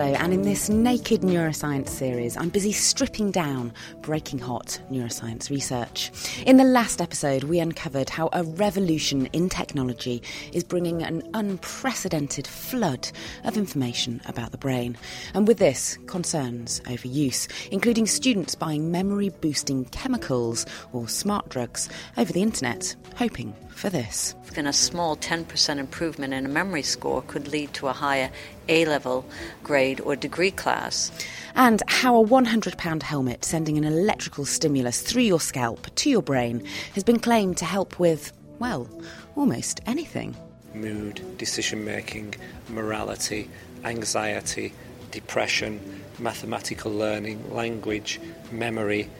Critchlow, 0.00 0.18
and 0.18 0.32
in 0.32 0.42
this 0.42 0.70
Naked 0.70 1.20
Neuroscience 1.20 1.88
series, 1.88 2.34
I'm 2.36 2.48
busy 2.48 2.72
stripping 2.72 3.30
down 3.30 3.72
breaking 4.00 4.38
hot 4.38 4.80
neuroscience 4.90 5.50
research. 5.50 6.10
In 6.46 6.56
the 6.56 6.64
last 6.64 7.02
episode, 7.02 7.44
we 7.44 7.60
uncovered 7.60 8.08
how 8.08 8.30
a 8.32 8.44
revolution 8.44 9.26
in 9.34 9.50
technology 9.50 10.22
is 10.54 10.64
bringing 10.64 11.02
an 11.02 11.28
unprecedented 11.34 12.46
flood 12.46 13.10
of 13.44 13.58
information 13.58 14.22
about 14.24 14.52
the 14.52 14.58
brain. 14.58 14.96
And 15.34 15.46
with 15.46 15.58
this, 15.58 15.98
concerns 16.06 16.80
over 16.88 17.06
use, 17.06 17.46
including 17.70 18.06
students 18.06 18.54
buying 18.54 18.90
memory 18.90 19.28
boosting 19.28 19.84
chemicals 19.86 20.64
or 20.92 21.08
smart 21.08 21.50
drugs 21.50 21.90
over 22.16 22.32
the 22.32 22.42
internet, 22.42 22.96
hoping 23.16 23.54
for 23.68 23.90
this. 23.90 24.34
Then 24.54 24.66
a 24.66 24.72
small 24.72 25.16
10% 25.16 25.78
improvement 25.78 26.34
in 26.34 26.44
a 26.44 26.48
memory 26.48 26.82
score 26.82 27.22
could 27.22 27.48
lead 27.48 27.72
to 27.74 27.88
a 27.88 27.92
higher 27.92 28.30
A 28.70 28.84
level 28.86 29.26
grade 29.64 30.00
or 30.00 30.14
degree 30.16 30.52
class. 30.52 31.10
And 31.56 31.82
how 31.88 32.22
a 32.22 32.26
£100 32.26 33.02
helmet 33.02 33.44
sending 33.44 33.76
an 33.76 33.84
electrical 33.84 34.44
stimulus 34.44 35.02
through 35.02 35.24
your 35.24 35.40
scalp 35.40 35.92
to 35.96 36.08
your 36.08 36.22
brain 36.22 36.64
has 36.94 37.02
been 37.02 37.18
claimed 37.18 37.56
to 37.58 37.64
help 37.64 37.98
with, 37.98 38.32
well, 38.60 38.88
almost 39.34 39.80
anything. 39.86 40.36
Mood, 40.72 41.20
decision 41.36 41.84
making, 41.84 42.36
morality, 42.68 43.50
anxiety, 43.84 44.72
depression, 45.10 46.02
mathematical 46.20 46.92
learning, 46.92 47.52
language, 47.52 48.20
memory, 48.52 49.10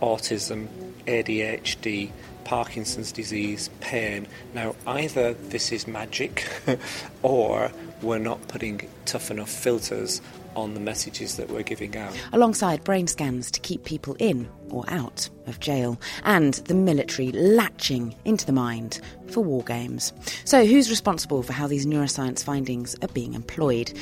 autism, 0.00 0.68
ADHD, 1.06 2.12
Parkinson's 2.44 3.12
disease, 3.12 3.70
pain. 3.80 4.26
Now, 4.54 4.74
either 4.86 5.34
this 5.34 5.72
is 5.72 5.86
magic 5.86 6.48
or 7.22 7.70
we're 8.02 8.18
not 8.18 8.46
putting 8.48 8.88
tough 9.04 9.30
enough 9.30 9.50
filters 9.50 10.20
on 10.56 10.74
the 10.74 10.80
messages 10.80 11.36
that 11.36 11.48
we're 11.48 11.62
giving 11.62 11.96
out. 11.96 12.12
Alongside 12.32 12.84
brain 12.84 13.06
scans 13.06 13.50
to 13.50 13.60
keep 13.60 13.84
people 13.84 14.16
in 14.18 14.48
or 14.70 14.84
out 14.88 15.28
of 15.46 15.60
jail, 15.60 15.98
and 16.24 16.54
the 16.54 16.74
military 16.74 17.32
latching 17.32 18.14
into 18.24 18.46
the 18.46 18.52
mind 18.52 19.00
for 19.28 19.42
war 19.42 19.62
games. 19.64 20.12
So, 20.44 20.64
who's 20.64 20.90
responsible 20.90 21.42
for 21.42 21.52
how 21.52 21.66
these 21.66 21.86
neuroscience 21.86 22.44
findings 22.44 22.96
are 23.02 23.08
being 23.08 23.34
employed? 23.34 23.92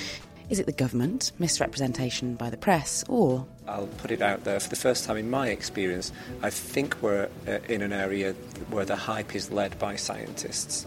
Is 0.50 0.58
it 0.58 0.66
the 0.66 0.72
government, 0.72 1.30
misrepresentation 1.38 2.34
by 2.34 2.50
the 2.50 2.56
press, 2.56 3.04
or 3.08 3.46
I'll 3.68 3.86
put 3.86 4.10
it 4.10 4.20
out 4.20 4.42
there 4.42 4.58
for 4.58 4.68
the 4.68 4.74
first 4.74 5.04
time 5.04 5.16
in 5.16 5.30
my 5.30 5.46
experience, 5.46 6.11
I 6.42 6.50
think 6.50 6.96
we're 7.00 7.28
uh, 7.46 7.58
in 7.68 7.83
an 7.83 7.92
area 7.92 8.33
where 8.68 8.84
the 8.84 8.96
hype 8.96 9.36
is 9.36 9.52
led 9.52 9.78
by 9.78 9.94
scientists. 9.94 10.86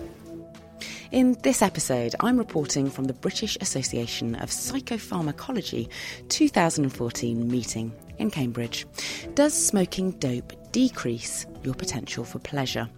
In 1.11 1.37
this 1.43 1.61
episode, 1.61 2.13
I'm 2.19 2.37
reporting 2.37 2.89
from 2.89 3.05
the 3.05 3.13
British 3.13 3.57
Association 3.61 4.35
of 4.35 4.49
Psychopharmacology 4.49 5.87
2014 6.27 7.47
meeting 7.49 7.93
in 8.17 8.31
Cambridge. 8.31 8.85
Does 9.33 9.53
smoking 9.53 10.11
dope 10.11 10.51
decrease 10.73 11.45
your 11.63 11.73
potential 11.73 12.25
for 12.25 12.39
pleasure? 12.39 12.89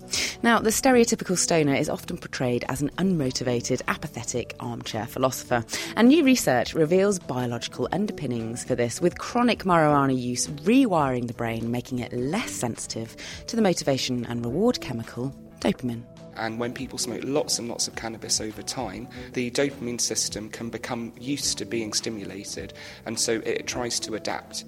Now, 0.41 0.57
the 0.57 0.71
stereotypical 0.71 1.37
stoner 1.37 1.75
is 1.75 1.89
often 1.89 2.17
portrayed 2.17 2.65
as 2.67 2.81
an 2.81 2.89
unmotivated, 2.97 3.83
apathetic 3.87 4.55
armchair 4.59 5.05
philosopher, 5.05 5.63
and 5.95 6.07
new 6.07 6.23
research 6.23 6.73
reveals 6.73 7.19
biological 7.19 7.87
underpinnings 7.91 8.63
for 8.63 8.73
this, 8.73 8.99
with 8.99 9.19
chronic 9.19 9.65
marijuana 9.65 10.19
use 10.19 10.47
rewiring 10.47 11.27
the 11.27 11.33
brain, 11.33 11.69
making 11.69 11.99
it 11.99 12.11
less 12.13 12.49
sensitive 12.49 13.15
to 13.45 13.55
the 13.55 13.61
motivation 13.61 14.25
and 14.25 14.43
reward 14.43 14.81
chemical 14.81 15.35
dopamine. 15.59 16.03
And 16.37 16.59
when 16.59 16.73
people 16.73 16.97
smoke 16.97 17.21
lots 17.23 17.59
and 17.59 17.69
lots 17.69 17.87
of 17.87 17.95
cannabis 17.95 18.41
over 18.41 18.61
time, 18.61 19.07
the 19.33 19.51
dopamine 19.51 20.01
system 20.01 20.49
can 20.49 20.69
become 20.69 21.13
used 21.19 21.57
to 21.59 21.65
being 21.65 21.93
stimulated, 21.93 22.73
and 23.05 23.19
so 23.19 23.41
it 23.45 23.67
tries 23.67 23.99
to 24.01 24.15
adapt. 24.15 24.65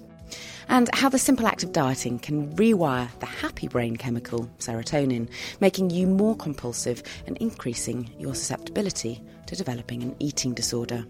And 0.68 0.90
how 0.94 1.08
the 1.08 1.18
simple 1.18 1.46
act 1.46 1.62
of 1.62 1.72
dieting 1.72 2.18
can 2.18 2.54
rewire 2.56 3.08
the 3.20 3.26
happy 3.26 3.68
brain 3.68 3.96
chemical, 3.96 4.50
serotonin, 4.58 5.28
making 5.60 5.90
you 5.90 6.06
more 6.06 6.36
compulsive 6.36 7.02
and 7.26 7.36
increasing 7.38 8.10
your 8.18 8.34
susceptibility 8.34 9.22
to 9.46 9.56
developing 9.56 10.02
an 10.02 10.14
eating 10.18 10.52
disorder. 10.52 11.06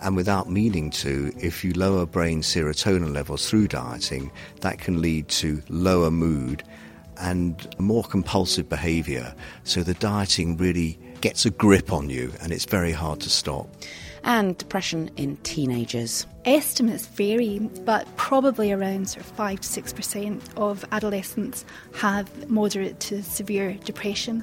And 0.00 0.16
without 0.16 0.50
meaning 0.50 0.90
to, 0.90 1.32
if 1.38 1.64
you 1.64 1.72
lower 1.74 2.06
brain 2.06 2.42
serotonin 2.42 3.12
levels 3.14 3.48
through 3.48 3.68
dieting, 3.68 4.30
that 4.60 4.78
can 4.78 5.00
lead 5.00 5.28
to 5.28 5.62
lower 5.68 6.10
mood 6.10 6.62
and 7.20 7.74
more 7.78 8.04
compulsive 8.04 8.68
behaviour. 8.68 9.34
So 9.64 9.82
the 9.82 9.94
dieting 9.94 10.56
really 10.56 10.98
gets 11.20 11.46
a 11.46 11.50
grip 11.50 11.92
on 11.92 12.10
you 12.10 12.32
and 12.42 12.52
it's 12.52 12.64
very 12.64 12.92
hard 12.92 13.20
to 13.20 13.30
stop. 13.30 13.68
And 14.24 14.56
depression 14.56 15.10
in 15.16 15.36
teenagers. 15.38 16.26
Estimates 16.44 17.06
vary, 17.06 17.58
but 17.58 18.06
probably 18.16 18.72
around 18.72 19.08
sort 19.08 19.24
of 19.24 19.30
five 19.32 19.60
to 19.60 19.68
six 19.68 19.92
percent 19.92 20.42
of 20.56 20.84
adolescents 20.92 21.64
have 21.94 22.50
moderate 22.50 23.00
to 23.00 23.22
severe 23.22 23.74
depression. 23.84 24.42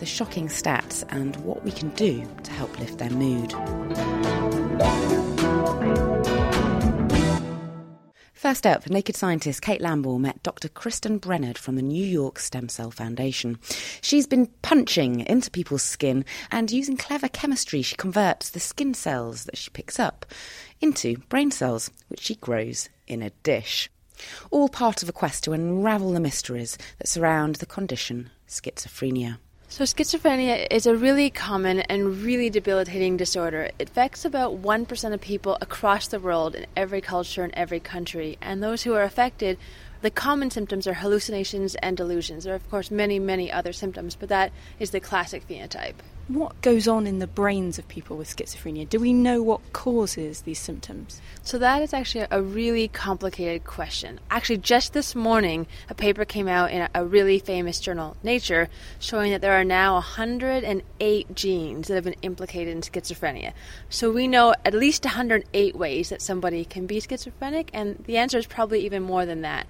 The 0.00 0.06
shocking 0.06 0.48
stats 0.48 1.04
and 1.08 1.36
what 1.36 1.62
we 1.64 1.70
can 1.70 1.90
do 1.90 2.28
to 2.42 2.50
help 2.52 2.76
lift 2.78 2.98
their 2.98 3.10
mood. 3.10 3.54
First 8.42 8.66
up, 8.66 8.90
Naked 8.90 9.14
Scientist 9.14 9.62
Kate 9.62 9.80
Lamble 9.80 10.18
met 10.18 10.42
Dr. 10.42 10.68
Kristen 10.68 11.18
Brennand 11.18 11.56
from 11.56 11.76
the 11.76 11.80
New 11.80 12.04
York 12.04 12.40
Stem 12.40 12.68
Cell 12.68 12.90
Foundation. 12.90 13.56
She's 14.00 14.26
been 14.26 14.48
punching 14.62 15.20
into 15.20 15.48
people's 15.48 15.84
skin 15.84 16.24
and 16.50 16.68
using 16.68 16.96
clever 16.96 17.28
chemistry, 17.28 17.82
she 17.82 17.94
converts 17.94 18.50
the 18.50 18.58
skin 18.58 18.94
cells 18.94 19.44
that 19.44 19.56
she 19.56 19.70
picks 19.70 20.00
up 20.00 20.26
into 20.80 21.18
brain 21.28 21.52
cells, 21.52 21.88
which 22.08 22.22
she 22.22 22.34
grows 22.34 22.88
in 23.06 23.22
a 23.22 23.30
dish. 23.44 23.88
All 24.50 24.68
part 24.68 25.04
of 25.04 25.08
a 25.08 25.12
quest 25.12 25.44
to 25.44 25.52
unravel 25.52 26.10
the 26.10 26.18
mysteries 26.18 26.76
that 26.98 27.06
surround 27.06 27.54
the 27.56 27.66
condition 27.66 28.30
schizophrenia. 28.48 29.38
So, 29.72 29.84
schizophrenia 29.84 30.66
is 30.70 30.84
a 30.84 30.94
really 30.94 31.30
common 31.30 31.80
and 31.80 32.20
really 32.22 32.50
debilitating 32.50 33.16
disorder. 33.16 33.70
It 33.78 33.88
affects 33.88 34.26
about 34.26 34.60
1% 34.60 35.14
of 35.14 35.20
people 35.22 35.56
across 35.62 36.08
the 36.08 36.20
world 36.20 36.54
in 36.54 36.66
every 36.76 37.00
culture 37.00 37.42
and 37.42 37.54
every 37.54 37.80
country. 37.80 38.36
And 38.42 38.62
those 38.62 38.82
who 38.82 38.92
are 38.92 39.02
affected, 39.02 39.56
the 40.02 40.10
common 40.10 40.50
symptoms 40.50 40.86
are 40.86 40.92
hallucinations 40.92 41.74
and 41.76 41.96
delusions. 41.96 42.44
There 42.44 42.52
are, 42.52 42.56
of 42.56 42.70
course, 42.70 42.90
many, 42.90 43.18
many 43.18 43.50
other 43.50 43.72
symptoms, 43.72 44.14
but 44.14 44.28
that 44.28 44.52
is 44.78 44.90
the 44.90 45.00
classic 45.00 45.48
phenotype. 45.48 45.94
What 46.32 46.62
goes 46.62 46.88
on 46.88 47.06
in 47.06 47.18
the 47.18 47.26
brains 47.26 47.78
of 47.78 47.86
people 47.88 48.16
with 48.16 48.34
schizophrenia? 48.34 48.88
Do 48.88 48.98
we 48.98 49.12
know 49.12 49.42
what 49.42 49.74
causes 49.74 50.40
these 50.40 50.58
symptoms? 50.58 51.20
So, 51.42 51.58
that 51.58 51.82
is 51.82 51.92
actually 51.92 52.26
a 52.30 52.40
really 52.40 52.88
complicated 52.88 53.64
question. 53.64 54.18
Actually, 54.30 54.56
just 54.56 54.94
this 54.94 55.14
morning, 55.14 55.66
a 55.90 55.94
paper 55.94 56.24
came 56.24 56.48
out 56.48 56.70
in 56.70 56.88
a 56.94 57.04
really 57.04 57.38
famous 57.38 57.80
journal, 57.80 58.16
Nature, 58.22 58.70
showing 58.98 59.30
that 59.32 59.42
there 59.42 59.52
are 59.52 59.64
now 59.64 59.92
108 59.92 61.34
genes 61.34 61.88
that 61.88 61.94
have 61.96 62.04
been 62.04 62.16
implicated 62.22 62.74
in 62.74 62.80
schizophrenia. 62.80 63.52
So, 63.90 64.10
we 64.10 64.26
know 64.26 64.54
at 64.64 64.72
least 64.72 65.04
108 65.04 65.76
ways 65.76 66.08
that 66.08 66.22
somebody 66.22 66.64
can 66.64 66.86
be 66.86 66.98
schizophrenic, 66.98 67.68
and 67.74 68.02
the 68.06 68.16
answer 68.16 68.38
is 68.38 68.46
probably 68.46 68.86
even 68.86 69.02
more 69.02 69.26
than 69.26 69.42
that 69.42 69.66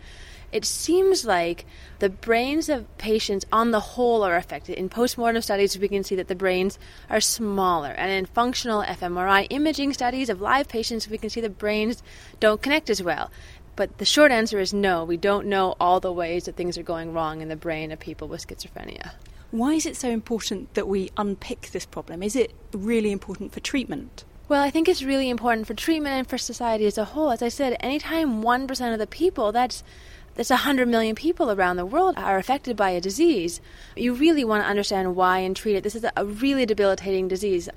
it 0.53 0.65
seems 0.65 1.25
like 1.25 1.65
the 1.99 2.11
brains 2.11 2.69
of 2.69 2.87
patients 2.99 3.45
on 3.51 3.71
the 3.71 3.81
whole 3.81 4.23
are 4.23 4.37
affected. 4.37 4.77
In 4.77 4.89
postmortem 4.89 5.43
studies, 5.43 5.79
we 5.79 5.89
can 5.89 6.05
see 6.05 6.15
that 6.17 6.29
the 6.29 6.35
brains 6.35 6.79
are 7.09 7.21
smaller. 7.21 7.91
And 7.91 8.11
in 8.13 8.27
functional 8.27 8.83
fMRI 8.83 9.47
imaging 9.51 9.95
studies 9.95 10.29
of 10.29 10.41
live 10.41 10.69
patients, 10.69 11.09
we 11.09 11.19
can 11.19 11.31
see 11.31 11.41
the 11.41 11.49
brains 11.49 12.03
don't 12.39 12.63
connect 12.63 12.91
as 12.91 13.03
well. 13.03 13.31
But 13.75 13.99
the 13.99 14.05
short 14.05 14.31
answer 14.31 14.59
is 14.59 14.75
no, 14.75 15.05
we 15.05 15.17
don't 15.17 15.47
know 15.47 15.75
all 15.81 15.99
the 15.99 16.13
ways 16.13 16.45
that 16.45 16.57
things 16.57 16.77
are 16.77 16.83
going 16.83 17.13
wrong 17.15 17.41
in 17.41 17.49
the 17.49 17.57
brain 17.57 17.91
of 17.91 17.99
people 17.99 18.29
with 18.29 18.47
schizophrenia. 18.47 19.13
Why 19.51 19.73
is 19.75 19.87
it 19.87 19.97
so 19.97 20.09
important 20.09 20.75
that 20.75 20.89
we 20.89 21.11
unpick 21.17 21.71
this 21.73 21.87
problem? 21.87 22.23
Is 22.23 22.37
it 22.37 22.53
really 22.73 23.13
important 23.13 23.53
for 23.53 23.61
treatment? 23.61 24.25
Well, 24.49 24.63
I 24.63 24.71
think 24.71 24.89
it's 24.89 25.03
really 25.03 25.31
important 25.31 25.67
for 25.67 25.75
treatment 25.75 26.15
and 26.15 26.27
for 26.27 26.37
society 26.37 26.85
as 26.85 26.99
a 26.99 27.07
whole. 27.07 27.31
As 27.31 27.43
I 27.43 27.49
said, 27.49 27.77
anytime 27.81 28.43
1% 28.43 28.93
of 28.93 28.99
the 28.99 29.07
people, 29.07 29.53
that's 29.53 29.83
that's 30.35 30.51
100 30.51 30.89
million 30.89 31.15
people 31.15 31.51
around 31.51 31.77
the 31.77 31.87
world 31.87 32.15
are 32.17 32.39
affected 32.39 32.77
by 32.77 32.91
a 32.91 33.01
disease. 33.01 33.61
You 33.97 34.15
really 34.15 34.45
want 34.45 34.63
to 34.65 34.69
understand 34.69 35.15
why 35.15 35.39
and 35.39 35.55
treat 35.55 35.77
it. 35.77 35.85
This 35.85 35.95
is 35.95 36.07
a 36.17 36.25
really 36.25 36.67
debilitating 36.67 37.29
disease. 37.29 37.69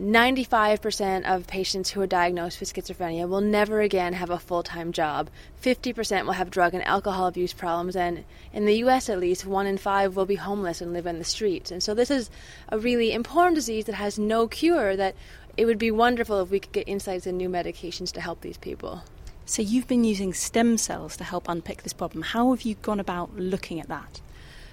95% 0.00 1.24
of 1.24 1.48
patients 1.48 1.90
who 1.90 2.00
are 2.00 2.06
diagnosed 2.06 2.60
with 2.60 2.72
schizophrenia 2.72 3.28
will 3.28 3.40
never 3.40 3.80
again 3.80 4.12
have 4.12 4.30
a 4.30 4.38
full 4.38 4.62
time 4.62 4.92
job. 4.92 5.28
50% 5.60 6.24
will 6.24 6.32
have 6.32 6.50
drug 6.50 6.72
and 6.72 6.84
alcohol 6.84 7.26
abuse 7.26 7.52
problems, 7.52 7.96
and 7.96 8.24
in 8.52 8.64
the 8.64 8.76
US 8.84 9.08
at 9.08 9.18
least, 9.18 9.44
one 9.44 9.66
in 9.66 9.76
five 9.76 10.14
will 10.14 10.26
be 10.26 10.36
homeless 10.36 10.80
and 10.80 10.92
live 10.92 11.06
in 11.06 11.18
the 11.18 11.24
streets. 11.24 11.72
And 11.72 11.82
so, 11.82 11.94
this 11.94 12.12
is 12.12 12.30
a 12.68 12.78
really 12.78 13.12
important 13.12 13.56
disease 13.56 13.86
that 13.86 13.96
has 13.96 14.20
no 14.20 14.46
cure. 14.46 14.94
That 14.94 15.16
it 15.56 15.64
would 15.64 15.78
be 15.78 15.90
wonderful 15.90 16.40
if 16.40 16.50
we 16.50 16.60
could 16.60 16.72
get 16.72 16.86
insights 16.86 17.26
and 17.26 17.36
new 17.36 17.48
medications 17.48 18.12
to 18.12 18.20
help 18.20 18.42
these 18.42 18.58
people. 18.58 19.02
So, 19.48 19.62
you've 19.62 19.88
been 19.88 20.04
using 20.04 20.34
stem 20.34 20.76
cells 20.76 21.16
to 21.16 21.24
help 21.24 21.48
unpick 21.48 21.82
this 21.82 21.94
problem. 21.94 22.20
How 22.20 22.50
have 22.50 22.62
you 22.62 22.74
gone 22.74 23.00
about 23.00 23.34
looking 23.34 23.80
at 23.80 23.88
that? 23.88 24.20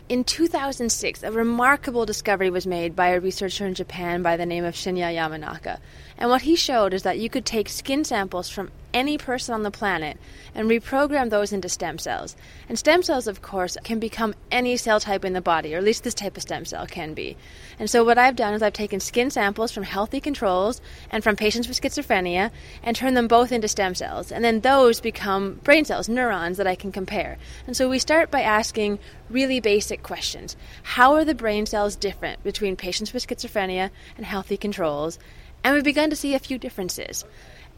In 0.10 0.26
2006, 0.26 1.24
a 1.24 1.32
remarkable 1.32 2.06
discovery 2.06 2.50
was 2.50 2.68
made 2.68 2.94
by 2.94 3.08
a 3.08 3.22
researcher 3.22 3.66
in 3.66 3.74
Japan 3.74 4.22
by 4.22 4.36
the 4.36 4.46
name 4.46 4.66
of 4.66 4.76
Shinya 4.76 5.16
Yamanaka. 5.16 5.80
And 6.18 6.30
what 6.30 6.44
he 6.44 6.56
showed 6.56 6.94
is 6.94 7.04
that 7.04 7.20
you 7.20 7.30
could 7.30 7.46
take 7.46 7.68
skin 7.70 8.04
samples 8.04 8.50
from 8.50 8.72
any 8.96 9.18
person 9.18 9.54
on 9.54 9.64
the 9.64 9.70
planet 9.70 10.18
and 10.56 10.70
reprogram 10.70 11.30
those 11.30 11.52
into 11.52 11.68
stem 11.68 11.98
cells. 12.00 12.38
And 12.70 12.80
stem 12.80 13.04
cells, 13.04 13.28
of 13.28 13.42
course, 13.42 13.76
can 13.84 14.00
become 14.00 14.34
any 14.50 14.78
cell 14.78 15.02
type 15.02 15.26
in 15.26 15.34
the 15.34 15.42
body, 15.42 15.76
or 15.76 15.80
at 15.80 15.84
least 15.84 16.06
this 16.06 16.14
type 16.14 16.38
of 16.38 16.44
stem 16.44 16.64
cell 16.64 16.88
can 16.88 17.14
be. 17.14 17.36
And 17.78 17.90
so, 17.90 18.06
what 18.06 18.18
I've 18.18 18.38
done 18.38 18.54
is 18.54 18.64
I've 18.64 18.72
taken 18.72 19.02
skin 19.02 19.30
samples 19.30 19.74
from 19.74 19.84
healthy 19.84 20.22
controls 20.22 20.80
and 21.12 21.22
from 21.22 21.36
patients 21.36 21.68
with 21.68 21.80
schizophrenia 21.80 22.52
and 22.82 22.96
turned 22.96 23.18
them 23.18 23.28
both 23.28 23.52
into 23.52 23.68
stem 23.68 23.96
cells. 23.96 24.32
And 24.32 24.46
then 24.46 24.62
those 24.62 25.02
become 25.02 25.60
brain 25.66 25.84
cells, 25.84 26.08
neurons 26.08 26.56
that 26.56 26.68
I 26.68 26.76
can 26.76 26.94
compare. 26.94 27.38
And 27.68 27.76
so, 27.76 27.90
we 27.90 28.00
start 28.00 28.32
by 28.32 28.42
asking 28.42 29.00
really 29.30 29.60
basic 29.60 30.04
questions 30.04 30.56
How 30.84 31.14
are 31.16 31.26
the 31.26 31.36
brain 31.36 31.66
cells 31.66 31.98
different 31.98 32.42
between 32.44 32.78
patients 32.78 33.12
with 33.12 33.28
schizophrenia 33.28 33.90
and 34.16 34.26
healthy 34.26 34.56
controls? 34.56 35.20
And 35.66 35.74
we've 35.74 35.84
begun 35.84 36.12
to 36.12 36.16
see 36.16 36.36
a 36.36 36.40
few 36.40 36.60
differences. 36.60 37.26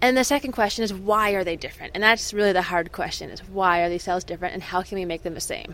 And 0.01 0.17
the 0.17 0.25
second 0.25 0.51
question 0.51 0.83
is 0.83 0.93
why 0.93 1.31
are 1.31 1.45
they 1.45 1.55
different? 1.55 1.93
And 1.95 2.03
that's 2.03 2.33
really 2.33 2.51
the 2.51 2.61
hard 2.61 2.91
question 2.91 3.29
is 3.29 3.39
why 3.47 3.79
are 3.79 3.89
these 3.89 4.03
cells 4.03 4.25
different 4.25 4.55
and 4.55 4.61
how 4.61 4.81
can 4.81 4.97
we 4.97 5.05
make 5.05 5.23
them 5.23 5.35
the 5.35 5.39
same? 5.39 5.73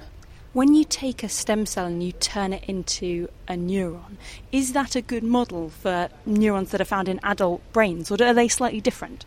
When 0.54 0.76
you 0.76 0.84
take 0.84 1.24
a 1.24 1.28
stem 1.28 1.66
cell 1.66 1.88
and 1.88 2.04
you 2.04 2.12
turn 2.12 2.54
it 2.54 2.66
into 2.66 3.30
a 3.48 3.54
neuron, 3.54 4.18
is 4.52 4.74
that 4.74 4.96
a 4.96 5.02
good 5.02 5.24
model 5.24 5.70
for 5.70 6.10
neurons 6.24 6.70
that 6.70 6.80
are 6.80 6.86
found 6.86 7.10
in 7.10 7.20
adult 7.24 7.64
brains 7.74 8.12
or 8.12 8.24
are 8.24 8.36
they 8.36 8.48
slightly 8.48 8.80
different? 8.80 9.26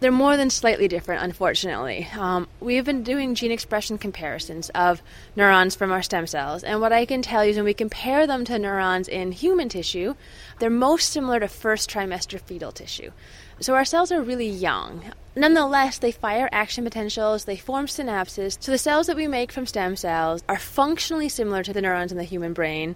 They're 0.00 0.12
more 0.12 0.36
than 0.36 0.48
slightly 0.50 0.86
different, 0.86 1.24
unfortunately. 1.24 2.08
Um, 2.16 2.46
we've 2.60 2.84
been 2.84 3.02
doing 3.02 3.34
gene 3.34 3.50
expression 3.50 3.98
comparisons 3.98 4.70
of 4.70 5.02
neurons 5.34 5.74
from 5.74 5.90
our 5.90 6.02
stem 6.02 6.28
cells, 6.28 6.62
and 6.62 6.80
what 6.80 6.92
I 6.92 7.04
can 7.04 7.20
tell 7.20 7.44
you 7.44 7.50
is 7.50 7.56
when 7.56 7.64
we 7.64 7.74
compare 7.74 8.24
them 8.24 8.44
to 8.44 8.60
neurons 8.60 9.08
in 9.08 9.32
human 9.32 9.68
tissue, 9.68 10.14
they're 10.60 10.70
most 10.70 11.10
similar 11.10 11.40
to 11.40 11.48
first 11.48 11.90
trimester 11.90 12.40
fetal 12.40 12.70
tissue. 12.70 13.10
So 13.58 13.74
our 13.74 13.84
cells 13.84 14.12
are 14.12 14.22
really 14.22 14.48
young. 14.48 15.02
Nonetheless, 15.34 15.98
they 15.98 16.12
fire 16.12 16.48
action 16.52 16.84
potentials, 16.84 17.44
they 17.44 17.56
form 17.56 17.86
synapses. 17.86 18.56
So 18.60 18.70
the 18.70 18.78
cells 18.78 19.08
that 19.08 19.16
we 19.16 19.26
make 19.26 19.50
from 19.50 19.66
stem 19.66 19.96
cells 19.96 20.44
are 20.48 20.58
functionally 20.58 21.28
similar 21.28 21.64
to 21.64 21.72
the 21.72 21.82
neurons 21.82 22.12
in 22.12 22.18
the 22.18 22.24
human 22.24 22.52
brain, 22.52 22.94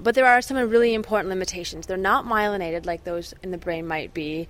but 0.00 0.16
there 0.16 0.26
are 0.26 0.42
some 0.42 0.56
really 0.56 0.94
important 0.94 1.28
limitations. 1.28 1.86
They're 1.86 1.96
not 1.96 2.24
myelinated 2.24 2.86
like 2.86 3.04
those 3.04 3.34
in 3.42 3.52
the 3.52 3.58
brain 3.58 3.86
might 3.86 4.12
be, 4.12 4.48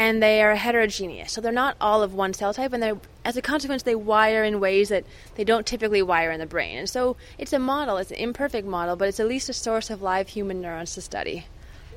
and 0.00 0.22
they 0.22 0.40
are 0.40 0.54
heterogeneous. 0.54 1.30
So 1.30 1.42
they're 1.42 1.52
not 1.52 1.76
all 1.78 2.02
of 2.02 2.14
one 2.14 2.32
cell 2.32 2.54
type, 2.54 2.72
and 2.72 3.02
as 3.22 3.36
a 3.36 3.42
consequence, 3.42 3.82
they 3.82 3.94
wire 3.94 4.42
in 4.42 4.58
ways 4.58 4.88
that 4.88 5.04
they 5.34 5.44
don't 5.44 5.66
typically 5.66 6.00
wire 6.00 6.30
in 6.30 6.40
the 6.40 6.46
brain. 6.46 6.78
And 6.78 6.88
so 6.88 7.18
it's 7.36 7.52
a 7.52 7.58
model, 7.58 7.98
it's 7.98 8.10
an 8.10 8.16
imperfect 8.16 8.66
model, 8.66 8.96
but 8.96 9.08
it's 9.08 9.20
at 9.20 9.28
least 9.28 9.50
a 9.50 9.52
source 9.52 9.90
of 9.90 10.00
live 10.00 10.28
human 10.28 10.62
neurons 10.62 10.94
to 10.94 11.02
study. 11.02 11.44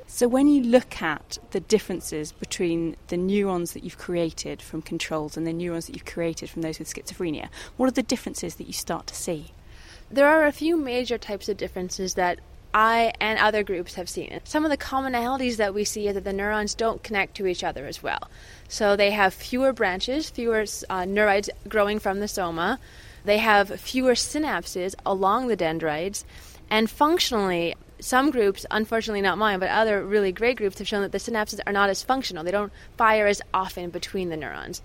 So, 0.05 0.27
when 0.27 0.50
you 0.50 0.61
look 0.61 1.01
at 1.01 1.38
the 1.51 1.61
differences 1.61 2.33
between 2.33 2.97
the 3.07 3.15
neurons 3.15 3.71
that 3.71 3.85
you've 3.85 3.97
created 3.97 4.61
from 4.61 4.81
controls 4.81 5.38
and 5.38 5.47
the 5.47 5.53
neurons 5.53 5.88
that 5.88 5.95
you've 5.95 6.03
created 6.05 6.50
from 6.50 6.61
those 6.61 6.79
with 6.79 6.94
schizophrenia, 6.94 7.47
what 7.77 7.88
are 7.88 7.94
the 7.94 8.03
differences 8.03 8.55
that 8.55 8.67
you 8.67 8.73
start 8.73 9.07
to 9.07 9.15
see? 9.15 9.53
There 10.11 10.27
are 10.27 10.45
a 10.45 10.51
few 10.51 10.75
major 10.75 11.17
types 11.17 11.47
of 11.47 11.55
differences 11.55 12.15
that 12.15 12.39
I 12.74 13.14
and 13.20 13.38
other 13.38 13.64
groups 13.64 13.96
have 13.96 14.10
seen. 14.10 14.40
Some 14.44 14.66
of 14.66 14.72
the 14.72 14.78
commonalities 14.78 15.58
that 15.58 15.74
we 15.74 15.84
see 15.84 16.08
is 16.08 16.16
that 16.16 16.24
the 16.24 16.34
neurons 16.34 16.74
don't 16.74 17.04
connect 17.04 17.36
to 17.36 17.48
each 17.48 17.64
other 17.64 17.86
as 17.86 18.02
well. 18.02 18.30
So 18.68 18.96
they 18.96 19.12
have 19.12 19.34
fewer 19.34 19.74
branches, 19.74 20.30
fewer 20.30 20.62
uh, 20.62 21.04
neurites 21.04 21.50
growing 21.68 22.00
from 22.00 22.20
the 22.20 22.28
soma. 22.28 22.80
They 23.25 23.38
have 23.38 23.80
fewer 23.80 24.14
synapses 24.14 24.96
along 25.06 25.48
the 25.48 25.56
dendrites. 25.56 26.25
And 26.70 26.90
functionally, 26.90 27.75
some 28.00 28.31
groups, 28.31 28.66
unfortunately 28.72 29.22
not 29.22 29.38
mine, 29.38 29.60
but 29.60 29.70
other 29.70 30.04
really 30.04 30.31
great 30.31 30.58
groups 30.58 30.80
have 30.80 30.88
shown 30.88 31.04
that 31.04 31.12
the 31.12 31.20
synapses 31.20 31.60
are 31.66 31.74
not 31.74 31.90
as 31.90 32.04
functional. 32.04 32.44
They 32.44 32.52
don't 32.52 32.74
fire 32.98 33.28
as 33.28 33.42
often 33.54 33.92
between 33.92 34.30
the 34.30 34.38
neurons. 34.38 34.81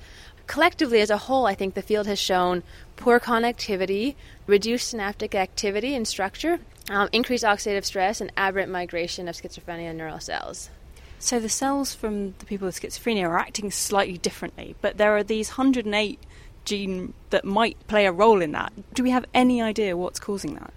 Collectively, 0.49 1.01
as 1.01 1.11
a 1.11 1.19
whole, 1.19 1.47
I 1.47 1.55
think 1.55 1.75
the 1.75 1.83
field 1.83 2.09
has 2.09 2.19
shown 2.19 2.65
poor 2.97 3.21
connectivity, 3.21 4.17
reduced 4.47 4.89
synaptic 4.89 5.35
activity 5.35 5.95
and 5.95 6.09
structure, 6.09 6.59
um, 6.91 7.09
increased 7.13 7.45
oxidative 7.45 7.85
stress, 7.85 8.21
and 8.21 8.33
aberrant 8.37 8.73
migration 8.73 9.29
of 9.29 9.37
schizophrenia 9.37 9.95
neural 9.95 10.19
cells. 10.19 10.71
So 11.21 11.39
the 11.39 11.49
cells 11.49 11.95
from 11.95 12.35
the 12.39 12.47
people 12.47 12.67
with 12.67 12.81
schizophrenia 12.81 13.29
are 13.29 13.39
acting 13.39 13.71
slightly 13.71 14.19
differently, 14.19 14.75
but 14.81 14.97
there 14.97 15.15
are 15.17 15.23
these 15.23 15.51
108 15.51 16.19
gene 16.65 17.13
that 17.31 17.45
might 17.45 17.77
play 17.87 18.07
a 18.07 18.13
role 18.13 18.41
in 18.41 18.53
that. 18.53 18.73
Do 18.95 19.05
we 19.05 19.11
have 19.11 19.27
any 19.35 19.63
idea 19.63 19.97
what's 19.97 20.19
causing 20.19 20.55
that? 20.55 20.73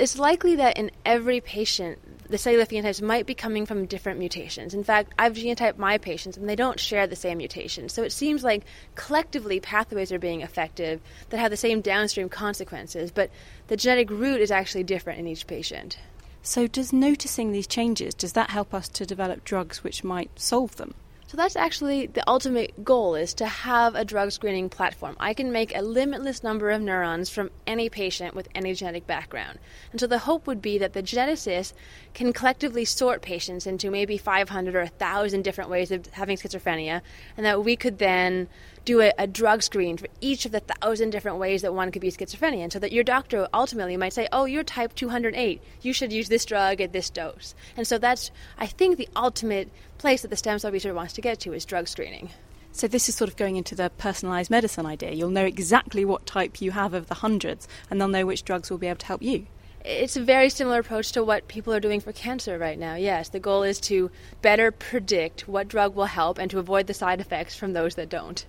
it's 0.00 0.18
likely 0.18 0.56
that 0.56 0.78
in 0.78 0.90
every 1.04 1.40
patient, 1.40 1.98
the 2.30 2.38
cellular 2.38 2.64
phenotypes 2.64 3.02
might 3.02 3.26
be 3.26 3.34
coming 3.34 3.66
from 3.66 3.86
different 3.86 4.18
mutations. 4.18 4.72
In 4.72 4.84
fact, 4.84 5.12
I've 5.18 5.34
genotyped 5.34 5.78
my 5.78 5.98
patients 5.98 6.36
and 6.36 6.48
they 6.48 6.56
don't 6.56 6.78
share 6.78 7.06
the 7.06 7.16
same 7.16 7.38
mutation. 7.38 7.88
So 7.88 8.04
it 8.04 8.12
seems 8.12 8.44
like 8.44 8.64
collectively 8.94 9.58
pathways 9.58 10.12
are 10.12 10.18
being 10.18 10.40
effective 10.40 11.00
that 11.30 11.40
have 11.40 11.50
the 11.50 11.56
same 11.56 11.80
downstream 11.80 12.28
consequences, 12.28 13.10
but 13.10 13.30
the 13.66 13.76
genetic 13.76 14.10
root 14.10 14.40
is 14.40 14.50
actually 14.50 14.84
different 14.84 15.18
in 15.18 15.26
each 15.26 15.46
patient. 15.46 15.98
So 16.42 16.66
does 16.66 16.92
noticing 16.92 17.52
these 17.52 17.66
changes 17.66 18.14
does 18.14 18.32
that 18.32 18.50
help 18.50 18.72
us 18.72 18.88
to 18.90 19.04
develop 19.04 19.44
drugs 19.44 19.84
which 19.84 20.04
might 20.04 20.30
solve 20.38 20.76
them? 20.76 20.94
So 21.30 21.36
that's 21.36 21.54
actually 21.54 22.08
the 22.08 22.28
ultimate 22.28 22.82
goal 22.82 23.14
is 23.14 23.34
to 23.34 23.46
have 23.46 23.94
a 23.94 24.04
drug 24.04 24.32
screening 24.32 24.68
platform. 24.68 25.16
I 25.20 25.32
can 25.32 25.52
make 25.52 25.72
a 25.72 25.80
limitless 25.80 26.42
number 26.42 26.72
of 26.72 26.82
neurons 26.82 27.30
from 27.30 27.52
any 27.68 27.88
patient 27.88 28.34
with 28.34 28.48
any 28.52 28.74
genetic 28.74 29.06
background. 29.06 29.60
And 29.92 30.00
so 30.00 30.08
the 30.08 30.18
hope 30.18 30.48
would 30.48 30.60
be 30.60 30.76
that 30.78 30.92
the 30.92 31.04
geneticists 31.04 31.72
can 32.14 32.32
collectively 32.32 32.84
sort 32.84 33.22
patients 33.22 33.64
into 33.64 33.92
maybe 33.92 34.18
500 34.18 34.74
or 34.74 34.80
1,000 34.80 35.42
different 35.42 35.70
ways 35.70 35.92
of 35.92 36.04
having 36.06 36.36
schizophrenia, 36.36 37.00
and 37.36 37.46
that 37.46 37.64
we 37.64 37.76
could 37.76 37.98
then 37.98 38.48
do 38.84 39.00
a, 39.00 39.12
a, 39.18 39.26
drug 39.26 39.62
screen 39.62 39.96
for 39.96 40.06
each 40.20 40.46
of 40.46 40.52
the 40.52 40.60
thousand 40.60 41.10
different 41.10 41.38
ways 41.38 41.62
that 41.62 41.74
one 41.74 41.92
could 41.92 42.02
be 42.02 42.10
schizophrenia. 42.10 42.62
And 42.62 42.72
so 42.72 42.78
that 42.78 42.92
your 42.92 43.04
doctor 43.04 43.46
ultimately 43.52 43.96
might 43.96 44.14
say, 44.14 44.26
oh, 44.32 44.46
you're 44.46 44.64
type 44.64 44.94
208. 44.94 45.62
You 45.82 45.92
should 45.92 46.12
use 46.12 46.28
this 46.28 46.44
drug 46.44 46.80
at 46.80 46.92
this 46.92 47.10
dose. 47.10 47.54
And 47.76 47.86
so 47.86 47.98
that's, 47.98 48.30
I 48.58 48.66
think, 48.66 48.96
the 48.96 49.08
ultimate 49.14 49.70
place 49.98 50.22
that 50.22 50.28
the 50.28 50.36
stem 50.36 50.58
cell 50.58 50.72
researcher 50.72 50.94
wants 50.94 51.12
to 51.12 51.19
get 51.20 51.40
to 51.40 51.52
is 51.52 51.64
drug 51.64 51.88
screening. 51.88 52.30
So 52.72 52.86
this 52.86 53.08
is 53.08 53.14
sort 53.14 53.28
of 53.30 53.36
going 53.36 53.56
into 53.56 53.74
the 53.74 53.90
personalised 53.98 54.50
medicine 54.50 54.86
idea. 54.86 55.12
You'll 55.12 55.30
know 55.30 55.44
exactly 55.44 56.04
what 56.04 56.26
type 56.26 56.60
you 56.60 56.70
have 56.70 56.94
of 56.94 57.08
the 57.08 57.14
hundreds, 57.14 57.66
and 57.90 58.00
they'll 58.00 58.08
know 58.08 58.26
which 58.26 58.44
drugs 58.44 58.70
will 58.70 58.78
be 58.78 58.86
able 58.86 58.98
to 58.98 59.06
help 59.06 59.22
you. 59.22 59.46
It's 59.84 60.16
a 60.16 60.22
very 60.22 60.50
similar 60.50 60.80
approach 60.80 61.12
to 61.12 61.24
what 61.24 61.48
people 61.48 61.72
are 61.72 61.80
doing 61.80 62.00
for 62.00 62.12
cancer 62.12 62.58
right 62.58 62.78
now. 62.78 62.94
Yes, 62.96 63.30
the 63.30 63.40
goal 63.40 63.62
is 63.62 63.80
to 63.80 64.10
better 64.42 64.70
predict 64.70 65.48
what 65.48 65.68
drug 65.68 65.94
will 65.94 66.04
help 66.04 66.38
and 66.38 66.50
to 66.50 66.58
avoid 66.58 66.86
the 66.86 66.94
side 66.94 67.20
effects 67.20 67.56
from 67.56 67.72
those 67.72 67.94
that 67.94 68.10
don't. 68.10 68.44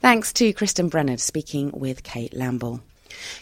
Thanks 0.00 0.32
to 0.34 0.52
Kristen 0.52 0.88
Brennand 0.88 1.20
speaking 1.20 1.70
with 1.72 2.02
Kate 2.02 2.32
Lamble. 2.32 2.82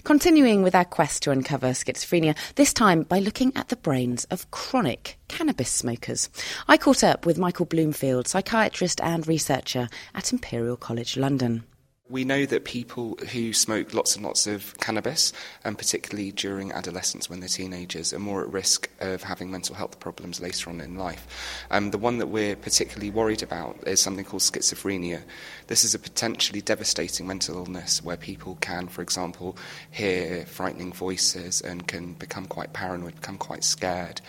Continuing 0.04 0.62
with 0.62 0.74
our 0.74 0.84
quest 0.84 1.22
to 1.22 1.30
uncover 1.30 1.68
schizophrenia, 1.68 2.36
this 2.56 2.72
time 2.72 3.02
by 3.02 3.18
looking 3.18 3.52
at 3.56 3.68
the 3.68 3.76
brains 3.76 4.24
of 4.24 4.50
chronic 4.50 5.18
cannabis 5.28 5.70
smokers. 5.70 6.28
I 6.68 6.76
caught 6.76 7.02
up 7.02 7.26
with 7.26 7.38
Michael 7.38 7.66
Bloomfield, 7.66 8.28
psychiatrist 8.28 9.00
and 9.00 9.26
researcher 9.26 9.88
at 10.14 10.32
Imperial 10.32 10.76
College 10.76 11.16
London. 11.16 11.64
We 12.12 12.26
know 12.26 12.44
that 12.44 12.66
people 12.66 13.16
who 13.32 13.54
smoke 13.54 13.94
lots 13.94 14.16
and 14.16 14.22
lots 14.22 14.46
of 14.46 14.78
cannabis, 14.78 15.32
and 15.64 15.78
particularly 15.78 16.30
during 16.30 16.70
adolescence 16.70 17.30
when 17.30 17.40
they're 17.40 17.48
teenagers, 17.48 18.12
are 18.12 18.18
more 18.18 18.42
at 18.42 18.52
risk 18.52 18.90
of 19.00 19.22
having 19.22 19.50
mental 19.50 19.74
health 19.74 19.98
problems 19.98 20.38
later 20.38 20.68
on 20.68 20.82
in 20.82 20.98
life. 20.98 21.26
Um, 21.70 21.90
the 21.90 21.96
one 21.96 22.18
that 22.18 22.26
we're 22.26 22.54
particularly 22.54 23.08
worried 23.08 23.42
about 23.42 23.78
is 23.88 24.02
something 24.02 24.26
called 24.26 24.42
schizophrenia. 24.42 25.22
This 25.68 25.84
is 25.84 25.94
a 25.94 25.98
potentially 25.98 26.60
devastating 26.60 27.26
mental 27.26 27.56
illness 27.56 28.04
where 28.04 28.18
people 28.18 28.58
can, 28.60 28.88
for 28.88 29.00
example, 29.00 29.56
hear 29.90 30.44
frightening 30.44 30.92
voices 30.92 31.62
and 31.62 31.88
can 31.88 32.12
become 32.12 32.44
quite 32.44 32.74
paranoid, 32.74 33.14
become 33.14 33.38
quite 33.38 33.64
scared. 33.64 34.20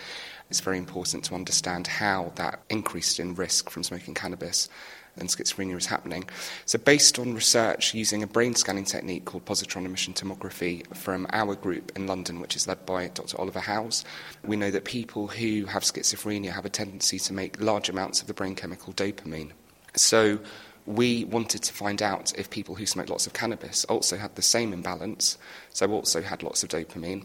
It's 0.48 0.60
very 0.60 0.78
important 0.78 1.24
to 1.24 1.34
understand 1.34 1.86
how 1.86 2.32
that 2.36 2.62
increased 2.70 3.20
in 3.20 3.34
risk 3.34 3.68
from 3.68 3.82
smoking 3.82 4.14
cannabis 4.14 4.70
and 5.16 5.28
schizophrenia 5.28 5.76
is 5.76 5.86
happening. 5.86 6.24
So, 6.66 6.78
based 6.78 7.18
on 7.18 7.34
research 7.34 7.94
using 7.94 8.22
a 8.22 8.26
brain 8.26 8.54
scanning 8.54 8.84
technique 8.84 9.24
called 9.24 9.44
positron 9.44 9.84
emission 9.84 10.14
tomography 10.14 10.86
from 10.96 11.26
our 11.32 11.54
group 11.54 11.92
in 11.96 12.06
London, 12.06 12.40
which 12.40 12.56
is 12.56 12.66
led 12.66 12.84
by 12.86 13.08
Dr. 13.08 13.40
Oliver 13.40 13.60
Howes, 13.60 14.04
we 14.42 14.56
know 14.56 14.70
that 14.70 14.84
people 14.84 15.28
who 15.28 15.66
have 15.66 15.82
schizophrenia 15.82 16.50
have 16.50 16.64
a 16.64 16.70
tendency 16.70 17.18
to 17.20 17.32
make 17.32 17.60
large 17.60 17.88
amounts 17.88 18.20
of 18.20 18.26
the 18.26 18.34
brain 18.34 18.54
chemical 18.54 18.92
dopamine. 18.92 19.52
So, 19.96 20.40
we 20.86 21.24
wanted 21.24 21.62
to 21.62 21.72
find 21.72 22.02
out 22.02 22.32
if 22.38 22.50
people 22.50 22.74
who 22.74 22.84
smoke 22.84 23.08
lots 23.08 23.26
of 23.26 23.32
cannabis 23.32 23.84
also 23.86 24.16
had 24.16 24.34
the 24.34 24.42
same 24.42 24.72
imbalance, 24.72 25.38
so 25.70 25.90
also 25.90 26.20
had 26.20 26.42
lots 26.42 26.62
of 26.62 26.68
dopamine, 26.68 27.24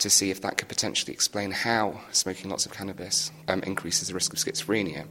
to 0.00 0.10
see 0.10 0.30
if 0.30 0.40
that 0.40 0.56
could 0.56 0.68
potentially 0.68 1.12
explain 1.12 1.50
how 1.50 2.00
smoking 2.10 2.50
lots 2.50 2.66
of 2.66 2.72
cannabis 2.72 3.30
um, 3.48 3.62
increases 3.62 4.08
the 4.08 4.14
risk 4.14 4.32
of 4.32 4.38
schizophrenia. 4.38 5.06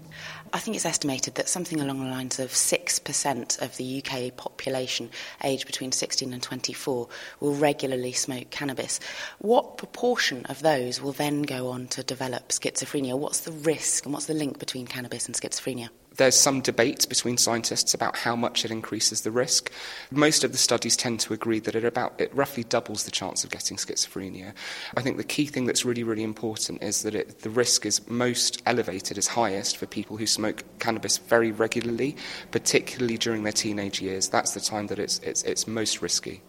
I 0.51 0.59
think 0.59 0.75
it's 0.75 0.85
estimated 0.85 1.35
that 1.35 1.47
something 1.47 1.79
along 1.79 1.99
the 2.03 2.09
lines 2.09 2.39
of 2.39 2.49
6% 2.49 3.61
of 3.61 3.77
the 3.77 4.03
UK 4.03 4.35
population 4.35 5.11
aged 5.43 5.67
between 5.67 5.91
16 5.91 6.33
and 6.33 6.41
24 6.41 7.07
will 7.39 7.53
regularly 7.53 8.11
smoke 8.13 8.49
cannabis. 8.49 8.99
What 9.37 9.77
proportion 9.77 10.45
of 10.47 10.61
those 10.61 11.01
will 11.01 11.13
then 11.13 11.43
go 11.43 11.69
on 11.69 11.87
to 11.89 12.03
develop 12.03 12.49
schizophrenia? 12.49 13.17
What's 13.17 13.41
the 13.41 13.51
risk 13.51 14.05
and 14.05 14.13
what's 14.13 14.25
the 14.25 14.33
link 14.33 14.57
between 14.57 14.87
cannabis 14.87 15.27
and 15.27 15.35
schizophrenia? 15.35 15.89
There's 16.19 16.35
some 16.35 16.59
debate 16.59 17.07
between 17.07 17.37
scientists 17.37 17.93
about 17.93 18.17
how 18.17 18.35
much 18.35 18.65
it 18.65 18.71
increases 18.71 19.21
the 19.21 19.31
risk. 19.31 19.71
Most 20.11 20.43
of 20.43 20.51
the 20.51 20.57
studies 20.57 20.97
tend 20.97 21.21
to 21.21 21.33
agree 21.33 21.59
that 21.59 21.75
it 21.75 21.85
about 21.85 22.19
it 22.19 22.35
roughly 22.35 22.65
doubles 22.65 23.05
the 23.05 23.11
chance 23.11 23.45
of 23.45 23.51
getting 23.51 23.77
schizophrenia. 23.77 24.53
I 24.97 25.01
think 25.01 25.15
the 25.15 25.23
key 25.23 25.45
thing 25.45 25.65
that's 25.65 25.85
really 25.85 26.03
really 26.03 26.23
important 26.23 26.83
is 26.83 27.03
that 27.03 27.15
it, 27.15 27.39
the 27.39 27.49
risk 27.49 27.85
is 27.85 28.05
most 28.09 28.61
elevated, 28.65 29.17
is 29.17 29.27
highest 29.27 29.77
for 29.77 29.85
people 29.85 30.17
who 30.17 30.27
smoke 30.27 30.65
cannabis 30.79 31.17
very 31.19 31.53
regularly, 31.53 32.17
particularly 32.51 33.17
during 33.17 33.43
their 33.43 33.53
teenage 33.53 34.01
years. 34.01 34.27
That's 34.27 34.53
the 34.53 34.59
time 34.59 34.87
that 34.87 34.99
it's 34.99 35.19
it's, 35.19 35.43
it's 35.43 35.67
most 35.67 36.01
risky. 36.01 36.41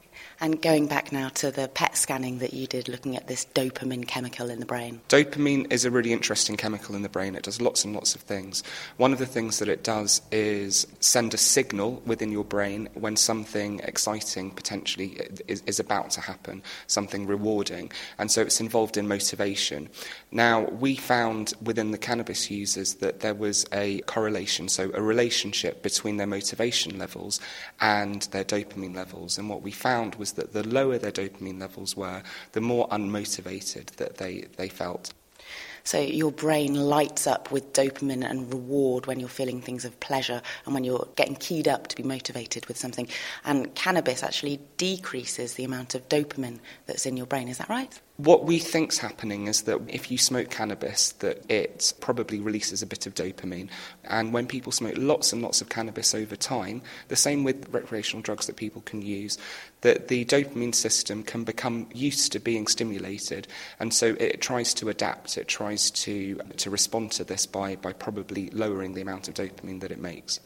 And 0.43 0.63
going 0.63 0.87
back 0.87 1.13
now 1.13 1.29
to 1.35 1.51
the 1.51 1.69
PET 1.69 1.99
scanning 1.99 2.39
that 2.39 2.55
you 2.55 2.67
did 2.67 2.89
looking 2.89 3.15
at 3.15 3.27
this 3.27 3.45
dopamine 3.55 4.09
chemical 4.09 4.49
in 4.49 4.59
the 4.59 4.65
brain. 4.65 5.03
Dopamine 5.11 5.71
is 5.71 5.85
a 5.85 5.91
really 5.91 6.15
interesting 6.15 6.57
chemical 6.57 6.95
in 6.95 7.03
the 7.03 7.11
brain. 7.11 7.35
It 7.35 7.43
does 7.43 7.61
lots 7.61 7.85
and 7.85 7.95
lots 7.95 8.15
of 8.15 8.23
things. 8.23 8.63
One 8.97 9.13
of 9.13 9.19
the 9.19 9.27
things 9.27 9.59
that 9.59 9.69
it 9.69 9.85
does 9.85 10.23
is 10.33 10.87
send 11.01 11.35
a 11.35 11.37
signal 11.37 12.03
within 12.07 12.33
your 12.33 12.45
brain 12.45 12.89
when 12.95 13.17
something 13.17 13.81
exciting 13.81 14.51
potentially 14.53 15.21
is, 15.47 15.63
is 15.67 15.79
about 15.79 16.09
to 16.13 16.23
happen, 16.23 16.63
something 16.87 17.27
rewarding. 17.27 17.93
And 18.17 18.31
so 18.31 18.41
it's 18.41 18.61
involved 18.61 18.97
in 18.97 19.07
motivation. 19.07 19.91
Now, 20.31 20.63
we 20.63 20.97
found 20.97 21.53
within 21.63 21.91
the 21.91 21.99
cannabis 21.99 22.51
users 22.51 22.95
that 22.95 23.21
there 23.21 23.35
was 23.35 23.67
a 23.75 24.01
correlation, 24.03 24.71
so 24.71 24.91
a 24.95 25.03
relationship 25.03 25.83
between 25.83 26.17
their 26.17 26.27
motivation 26.27 26.99
levels 26.99 27.41
and 27.79 28.23
their 28.33 28.45
dopamine 28.45 28.97
levels. 28.97 29.37
And 29.37 29.51
what 29.51 29.61
we 29.61 29.71
found 29.71 30.15
was 30.15 30.30
was 30.31 30.33
that 30.37 30.53
the 30.53 30.69
lower 30.69 30.99
their 30.99 31.13
dopamine 31.13 31.61
levels 31.61 31.97
were, 31.97 32.23
the 32.53 32.61
more 32.61 32.89
unmotivated 32.89 33.87
that 33.97 34.17
they, 34.17 34.47
they 34.57 34.69
felt. 34.69 35.13
So 35.85 36.01
your 36.01 36.33
brain 36.33 36.75
lights 36.75 37.27
up 37.27 37.51
with 37.51 37.73
dopamine 37.73 38.29
and 38.29 38.53
reward 38.53 39.07
when 39.07 39.21
you're 39.21 39.29
feeling 39.29 39.61
things 39.61 39.85
of 39.85 39.99
pleasure 40.01 40.43
and 40.65 40.75
when 40.75 40.85
you're 40.85 41.09
getting 41.17 41.37
keyed 41.37 41.69
up 41.69 41.89
to 41.89 41.97
be 41.97 42.03
motivated 42.03 42.67
with 42.67 42.77
something. 42.77 43.09
And 43.45 43.75
cannabis 43.75 44.23
actually 44.23 44.61
decreases 44.77 45.55
the 45.55 45.65
amount 45.65 45.95
of 45.95 46.09
dopamine 46.09 46.59
that's 46.87 47.07
in 47.07 47.17
your 47.17 47.27
brain. 47.27 47.49
Is 47.49 47.59
that 47.59 47.69
right? 47.69 47.99
What 48.25 48.45
we 48.45 48.59
think's 48.59 48.99
happening 48.99 49.47
is 49.47 49.63
that 49.63 49.81
if 49.89 50.11
you 50.11 50.19
smoke 50.19 50.51
cannabis, 50.51 51.13
that 51.21 51.51
it 51.51 51.95
probably 52.01 52.39
releases 52.39 52.83
a 52.83 52.87
bit 52.87 53.07
of 53.07 53.15
dopamine. 53.15 53.71
And 54.05 54.35
when 54.35 54.47
people 54.47 54.73
smoke 54.73 54.97
lots 54.99 55.33
and 55.33 55.41
lots 55.41 55.63
of 55.63 55.71
cannabis 55.71 56.15
over 56.15 56.37
time, 56.37 56.83
the 57.09 57.17
same 57.17 57.45
with 57.45 57.73
recreational 57.73 58.21
drugs 58.21 58.47
that 58.47 58.57
people 58.57 58.83
can 58.83 59.01
use, 59.01 59.39
that 59.81 60.09
the 60.09 60.27
dopamine 60.27 60.75
system 60.75 61.23
can 61.23 61.45
become 61.45 61.89
used 61.95 62.33
to 62.33 62.41
being 62.41 62.67
stimulated. 62.67 63.49
And 63.79 63.95
so 63.95 64.09
it 64.21 64.43
tries 64.43 64.75
to 64.75 64.91
adapt, 64.91 65.39
it 65.39 65.49
tries 65.49 65.70
to, 65.77 66.37
to 66.57 66.71
respond 66.71 67.13
to 67.13 67.25
this 67.25 67.47
by, 67.47 67.77
by 67.77 67.93
probably 67.93 68.51
lowering 68.51 68.95
the 68.95 69.01
amount 69.01 69.29
of 69.29 69.35
dopamine 69.35 69.81
that 69.81 69.91
it 69.91 70.01
makes. 70.01 70.41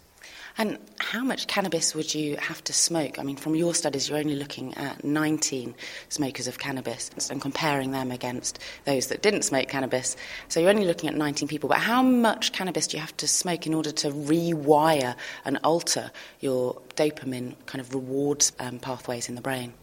And 0.56 0.78
how 1.00 1.24
much 1.24 1.48
cannabis 1.48 1.96
would 1.96 2.14
you 2.14 2.36
have 2.36 2.62
to 2.64 2.72
smoke? 2.72 3.18
I 3.18 3.24
mean, 3.24 3.34
from 3.36 3.56
your 3.56 3.74
studies, 3.74 4.08
you're 4.08 4.18
only 4.18 4.36
looking 4.36 4.72
at 4.74 5.02
19 5.02 5.74
smokers 6.08 6.46
of 6.46 6.58
cannabis 6.58 7.10
and 7.28 7.40
comparing 7.40 7.90
them 7.90 8.12
against 8.12 8.60
those 8.84 9.08
that 9.08 9.20
didn't 9.20 9.42
smoke 9.42 9.66
cannabis. 9.68 10.16
So 10.48 10.60
you're 10.60 10.70
only 10.70 10.84
looking 10.84 11.08
at 11.08 11.16
19 11.16 11.48
people. 11.48 11.68
But 11.68 11.78
how 11.78 12.02
much 12.02 12.52
cannabis 12.52 12.86
do 12.86 12.96
you 12.96 13.00
have 13.00 13.16
to 13.16 13.26
smoke 13.26 13.66
in 13.66 13.74
order 13.74 13.90
to 13.90 14.10
rewire 14.10 15.16
and 15.44 15.58
alter 15.64 16.12
your 16.38 16.80
dopamine 16.94 17.54
kind 17.66 17.80
of 17.80 17.92
rewards 17.92 18.52
um, 18.60 18.78
pathways 18.78 19.28
in 19.28 19.34
the 19.34 19.42
brain? 19.42 19.74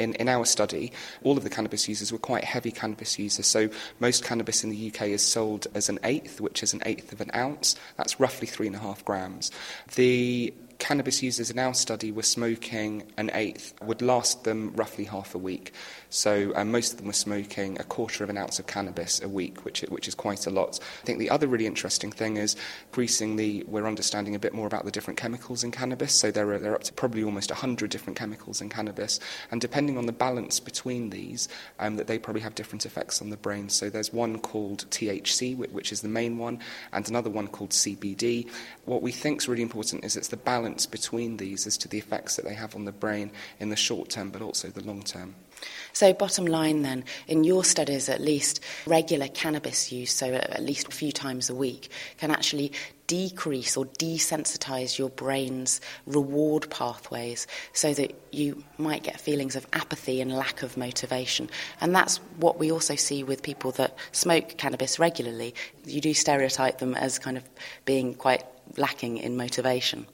In, 0.00 0.14
in 0.14 0.28
our 0.28 0.44
study, 0.44 0.92
all 1.22 1.36
of 1.36 1.44
the 1.44 1.50
cannabis 1.50 1.88
users 1.88 2.10
were 2.10 2.18
quite 2.18 2.44
heavy 2.44 2.72
cannabis 2.72 3.18
users. 3.18 3.46
So 3.46 3.68
most 4.00 4.24
cannabis 4.24 4.64
in 4.64 4.70
the 4.70 4.92
UK 4.92 5.08
is 5.08 5.22
sold 5.22 5.66
as 5.74 5.88
an 5.88 5.98
eighth, 6.02 6.40
which 6.40 6.62
is 6.62 6.72
an 6.72 6.82
eighth 6.86 7.12
of 7.12 7.20
an 7.20 7.30
ounce. 7.34 7.76
That's 7.96 8.18
roughly 8.18 8.46
three 8.46 8.66
and 8.66 8.76
a 8.76 8.80
half 8.80 9.04
grams. 9.04 9.50
The 9.94 10.52
cannabis 10.80 11.22
users 11.22 11.50
in 11.50 11.58
our 11.58 11.74
study 11.74 12.10
were 12.10 12.22
smoking 12.22 13.04
an 13.16 13.30
eighth, 13.34 13.74
would 13.82 14.02
last 14.02 14.42
them 14.42 14.72
roughly 14.74 15.04
half 15.04 15.34
a 15.34 15.38
week. 15.38 15.72
So 16.08 16.52
um, 16.56 16.72
most 16.72 16.92
of 16.92 16.98
them 16.98 17.06
were 17.06 17.12
smoking 17.12 17.78
a 17.78 17.84
quarter 17.84 18.24
of 18.24 18.30
an 18.30 18.38
ounce 18.38 18.58
of 18.58 18.66
cannabis 18.66 19.22
a 19.22 19.28
week, 19.28 19.64
which, 19.64 19.82
which 19.82 20.08
is 20.08 20.14
quite 20.16 20.46
a 20.46 20.50
lot. 20.50 20.80
I 21.02 21.06
think 21.06 21.20
the 21.20 21.30
other 21.30 21.46
really 21.46 21.66
interesting 21.66 22.10
thing 22.10 22.36
is 22.36 22.56
increasingly 22.88 23.62
we're 23.68 23.86
understanding 23.86 24.34
a 24.34 24.40
bit 24.40 24.52
more 24.52 24.66
about 24.66 24.84
the 24.84 24.90
different 24.90 25.18
chemicals 25.18 25.62
in 25.62 25.70
cannabis. 25.70 26.14
So 26.14 26.30
there 26.32 26.50
are, 26.50 26.58
there 26.58 26.72
are 26.72 26.76
up 26.76 26.84
to 26.84 26.92
probably 26.92 27.22
almost 27.22 27.50
100 27.50 27.90
different 27.90 28.18
chemicals 28.18 28.60
in 28.60 28.70
cannabis. 28.70 29.20
And 29.52 29.60
depending 29.60 29.98
on 29.98 30.06
the 30.06 30.12
balance 30.12 30.58
between 30.58 31.10
these, 31.10 31.48
um, 31.78 31.96
that 31.96 32.06
they 32.06 32.18
probably 32.18 32.42
have 32.42 32.54
different 32.54 32.86
effects 32.86 33.20
on 33.20 33.30
the 33.30 33.36
brain. 33.36 33.68
So 33.68 33.90
there's 33.90 34.12
one 34.12 34.40
called 34.40 34.86
THC, 34.90 35.56
which 35.56 35.92
is 35.92 36.00
the 36.00 36.08
main 36.08 36.38
one, 36.38 36.58
and 36.92 37.08
another 37.08 37.30
one 37.30 37.46
called 37.46 37.70
CBD. 37.70 38.48
What 38.86 39.02
we 39.02 39.12
think 39.12 39.42
is 39.42 39.48
really 39.48 39.62
important 39.62 40.04
is 40.04 40.16
it's 40.16 40.28
the 40.28 40.36
balance 40.36 40.69
between 40.78 41.36
these 41.36 41.66
as 41.66 41.76
to 41.78 41.88
the 41.88 41.98
effects 41.98 42.36
that 42.36 42.44
they 42.44 42.54
have 42.54 42.74
on 42.74 42.84
the 42.84 42.92
brain 42.92 43.30
in 43.58 43.70
the 43.70 43.76
short 43.76 44.10
term, 44.10 44.30
but 44.30 44.42
also 44.42 44.68
the 44.68 44.84
long 44.84 45.02
term. 45.02 45.34
So, 45.92 46.12
bottom 46.12 46.46
line 46.46 46.82
then, 46.82 47.04
in 47.26 47.44
your 47.44 47.64
studies 47.64 48.08
at 48.08 48.20
least, 48.20 48.60
regular 48.86 49.28
cannabis 49.28 49.92
use, 49.92 50.12
so 50.12 50.32
at 50.32 50.62
least 50.62 50.88
a 50.88 50.92
few 50.92 51.12
times 51.12 51.50
a 51.50 51.54
week, 51.54 51.90
can 52.18 52.30
actually 52.30 52.72
decrease 53.06 53.76
or 53.76 53.86
desensitize 53.86 54.96
your 54.96 55.08
brain's 55.10 55.80
reward 56.06 56.70
pathways 56.70 57.48
so 57.72 57.92
that 57.92 58.14
you 58.30 58.62
might 58.78 59.02
get 59.02 59.20
feelings 59.20 59.56
of 59.56 59.66
apathy 59.72 60.20
and 60.20 60.32
lack 60.32 60.62
of 60.62 60.76
motivation. 60.76 61.50
And 61.80 61.94
that's 61.94 62.18
what 62.38 62.60
we 62.60 62.70
also 62.70 62.94
see 62.94 63.24
with 63.24 63.42
people 63.42 63.72
that 63.72 63.96
smoke 64.12 64.56
cannabis 64.58 65.00
regularly. 65.00 65.54
You 65.84 66.00
do 66.00 66.14
stereotype 66.14 66.78
them 66.78 66.94
as 66.94 67.18
kind 67.18 67.36
of 67.36 67.42
being 67.84 68.14
quite 68.14 68.44
lacking 68.76 69.18
in 69.18 69.36
motivation 69.36 70.06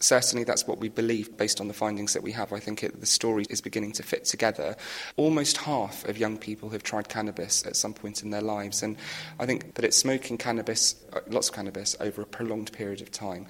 certainly 0.00 0.44
that's 0.44 0.66
what 0.66 0.78
we 0.78 0.88
believe 0.88 1.36
based 1.36 1.60
on 1.60 1.68
the 1.68 1.74
findings 1.74 2.12
that 2.12 2.22
we 2.22 2.32
have. 2.32 2.52
I 2.52 2.60
think 2.60 2.82
it, 2.82 3.00
the 3.00 3.06
story 3.06 3.44
is 3.50 3.60
beginning 3.60 3.92
to 3.92 4.02
fit 4.02 4.24
together. 4.24 4.76
Almost 5.16 5.58
half 5.58 6.06
of 6.08 6.18
young 6.18 6.38
people 6.38 6.70
have 6.70 6.82
tried 6.82 7.08
cannabis 7.08 7.66
at 7.66 7.76
some 7.76 7.94
point 7.94 8.22
in 8.22 8.30
their 8.30 8.42
lives, 8.42 8.82
and 8.82 8.96
I 9.38 9.46
think 9.46 9.74
that 9.74 9.84
it's 9.84 9.96
smoking 9.96 10.38
cannabis, 10.38 10.94
uh, 11.12 11.20
lots 11.28 11.48
of 11.48 11.54
cannabis, 11.54 11.96
over 12.00 12.22
a 12.22 12.26
prolonged 12.26 12.72
period 12.72 13.00
of 13.00 13.10
time 13.10 13.46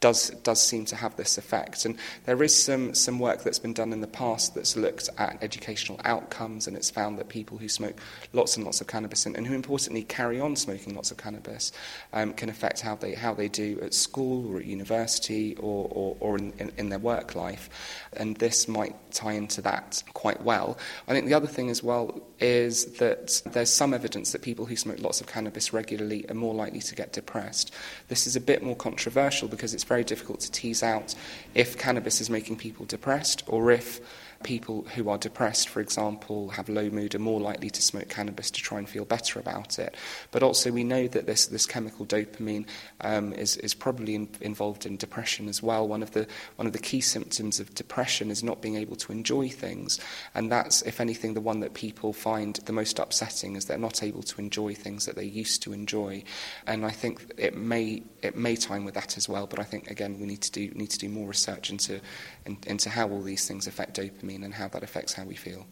does, 0.00 0.30
does 0.42 0.62
seem 0.62 0.84
to 0.86 0.96
have 0.96 1.16
this 1.16 1.38
effect. 1.38 1.84
And 1.84 1.96
there 2.26 2.42
is 2.42 2.54
some, 2.54 2.94
some 2.94 3.18
work 3.18 3.42
that's 3.42 3.58
been 3.58 3.72
done 3.72 3.92
in 3.92 4.00
the 4.00 4.06
past 4.06 4.54
that's 4.54 4.76
looked 4.76 5.08
at 5.18 5.38
educational 5.42 6.00
outcomes, 6.04 6.66
and 6.66 6.76
it's 6.76 6.90
found 6.90 7.18
that 7.18 7.28
people 7.28 7.58
who 7.58 7.68
smoke 7.68 7.98
lots 8.32 8.56
and 8.56 8.64
lots 8.64 8.80
of 8.80 8.86
cannabis 8.86 9.26
and, 9.26 9.36
and 9.36 9.46
who 9.46 9.54
importantly 9.54 10.04
carry 10.04 10.40
on 10.40 10.56
smoking 10.56 10.94
lots 10.94 11.10
of 11.10 11.16
cannabis 11.16 11.72
um, 12.12 12.32
can 12.32 12.48
affect 12.48 12.80
how 12.80 12.94
they, 12.94 13.14
how 13.14 13.34
they 13.34 13.48
do 13.48 13.78
at 13.82 13.94
school 13.94 14.52
or 14.52 14.58
at 14.58 14.64
university 14.64 15.56
or, 15.56 15.88
or, 15.90 16.16
or 16.20 16.38
in, 16.38 16.52
in, 16.58 16.72
in 16.76 16.88
their 16.88 16.98
work 16.98 17.34
life. 17.34 17.68
And 18.12 18.36
this 18.36 18.68
might 18.68 18.94
tie 19.12 19.32
into 19.32 19.62
that 19.62 20.02
quite 20.14 20.42
well. 20.42 20.78
I 21.06 21.12
think 21.12 21.26
the 21.26 21.34
other 21.34 21.46
thing 21.46 21.70
as 21.70 21.82
well 21.82 22.20
is 22.38 22.86
that 22.98 23.42
there's 23.46 23.70
some 23.70 23.92
evidence 23.92 24.32
that 24.32 24.42
people 24.42 24.66
who 24.66 24.76
smoke 24.76 25.00
lots 25.00 25.20
of 25.20 25.26
cannabis 25.26 25.72
regularly 25.72 26.28
are 26.28 26.34
more 26.34 26.54
likely 26.54 26.80
to 26.80 26.94
get 26.94 27.12
depressed. 27.12 27.74
This 28.08 28.26
is 28.26 28.36
a 28.36 28.40
bit 28.40 28.62
more 28.62 28.76
controversial 28.76 29.48
because 29.48 29.74
it's 29.74 29.84
very 29.88 30.04
difficult 30.04 30.40
to 30.40 30.50
tease 30.52 30.82
out 30.82 31.14
if 31.54 31.76
cannabis 31.76 32.20
is 32.20 32.30
making 32.30 32.56
people 32.56 32.86
depressed 32.86 33.42
or 33.46 33.72
if 33.72 34.00
people 34.42 34.86
who 34.94 35.08
are 35.08 35.18
depressed, 35.18 35.68
for 35.68 35.80
example, 35.80 36.50
have 36.50 36.68
low 36.68 36.88
mood, 36.90 37.14
are 37.14 37.18
more 37.18 37.40
likely 37.40 37.70
to 37.70 37.82
smoke 37.82 38.08
cannabis 38.08 38.50
to 38.52 38.62
try 38.62 38.78
and 38.78 38.88
feel 38.88 39.04
better 39.04 39.40
about 39.40 39.78
it. 39.78 39.96
But 40.30 40.42
also, 40.42 40.70
we 40.70 40.84
know 40.84 41.08
that 41.08 41.26
this, 41.26 41.46
this 41.46 41.66
chemical 41.66 42.06
dopamine 42.06 42.66
um, 43.00 43.32
is, 43.32 43.56
is 43.56 43.74
probably 43.74 44.14
in, 44.14 44.28
involved 44.40 44.86
in 44.86 44.96
depression 44.96 45.48
as 45.48 45.62
well. 45.62 45.88
One 45.88 46.02
of, 46.02 46.12
the, 46.12 46.26
one 46.56 46.66
of 46.66 46.72
the 46.72 46.78
key 46.78 47.00
symptoms 47.00 47.58
of 47.58 47.74
depression 47.74 48.30
is 48.30 48.44
not 48.44 48.62
being 48.62 48.76
able 48.76 48.96
to 48.96 49.12
enjoy 49.12 49.48
things. 49.48 49.98
And 50.34 50.52
that's, 50.52 50.82
if 50.82 51.00
anything, 51.00 51.34
the 51.34 51.40
one 51.40 51.60
that 51.60 51.74
people 51.74 52.12
find 52.12 52.56
the 52.64 52.72
most 52.72 52.98
upsetting 52.98 53.56
is 53.56 53.64
they're 53.64 53.76
not 53.76 54.02
able 54.02 54.22
to 54.22 54.40
enjoy 54.40 54.74
things 54.74 55.06
that 55.06 55.16
they 55.16 55.24
used 55.24 55.62
to 55.62 55.72
enjoy. 55.72 56.22
And 56.66 56.86
I 56.86 56.90
think 56.90 57.32
it 57.36 57.56
may, 57.56 58.04
it 58.22 58.36
may 58.36 58.54
time 58.54 58.84
with 58.84 58.94
that 58.94 59.16
as 59.16 59.28
well. 59.28 59.48
But 59.48 59.58
I 59.58 59.64
think, 59.64 59.90
again, 59.90 60.20
we 60.20 60.26
need 60.26 60.42
to 60.42 60.52
do, 60.52 60.70
need 60.74 60.90
to 60.90 60.98
do 60.98 61.08
more 61.08 61.26
research 61.26 61.70
into, 61.70 62.00
in, 62.46 62.56
into 62.66 62.88
how 62.88 63.08
all 63.08 63.22
these 63.22 63.48
things 63.48 63.66
affect 63.66 63.98
dopamine 63.98 64.27
mean 64.28 64.44
and 64.44 64.54
how 64.54 64.68
that 64.68 64.82
affects 64.82 65.12
how 65.14 65.24
we 65.24 65.34
feel. 65.34 65.66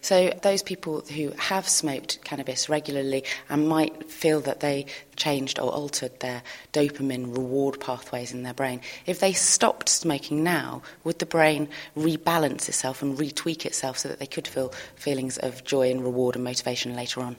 So, 0.00 0.32
those 0.42 0.62
people 0.62 1.00
who 1.00 1.32
have 1.38 1.68
smoked 1.68 2.22
cannabis 2.24 2.68
regularly 2.68 3.24
and 3.48 3.68
might 3.68 4.10
feel 4.10 4.40
that 4.42 4.60
they 4.60 4.86
changed 5.16 5.58
or 5.58 5.70
altered 5.70 6.20
their 6.20 6.42
dopamine 6.72 7.34
reward 7.34 7.80
pathways 7.80 8.32
in 8.32 8.42
their 8.42 8.54
brain, 8.54 8.80
if 9.06 9.20
they 9.20 9.32
stopped 9.32 9.88
smoking 9.88 10.44
now, 10.44 10.82
would 11.04 11.18
the 11.18 11.26
brain 11.26 11.68
rebalance 11.96 12.68
itself 12.68 13.02
and 13.02 13.18
retweak 13.18 13.64
itself 13.66 13.98
so 13.98 14.08
that 14.08 14.18
they 14.18 14.26
could 14.26 14.46
feel 14.46 14.72
feelings 14.96 15.38
of 15.38 15.64
joy 15.64 15.90
and 15.90 16.04
reward 16.04 16.36
and 16.36 16.44
motivation 16.44 16.94
later 16.94 17.20
on? 17.20 17.36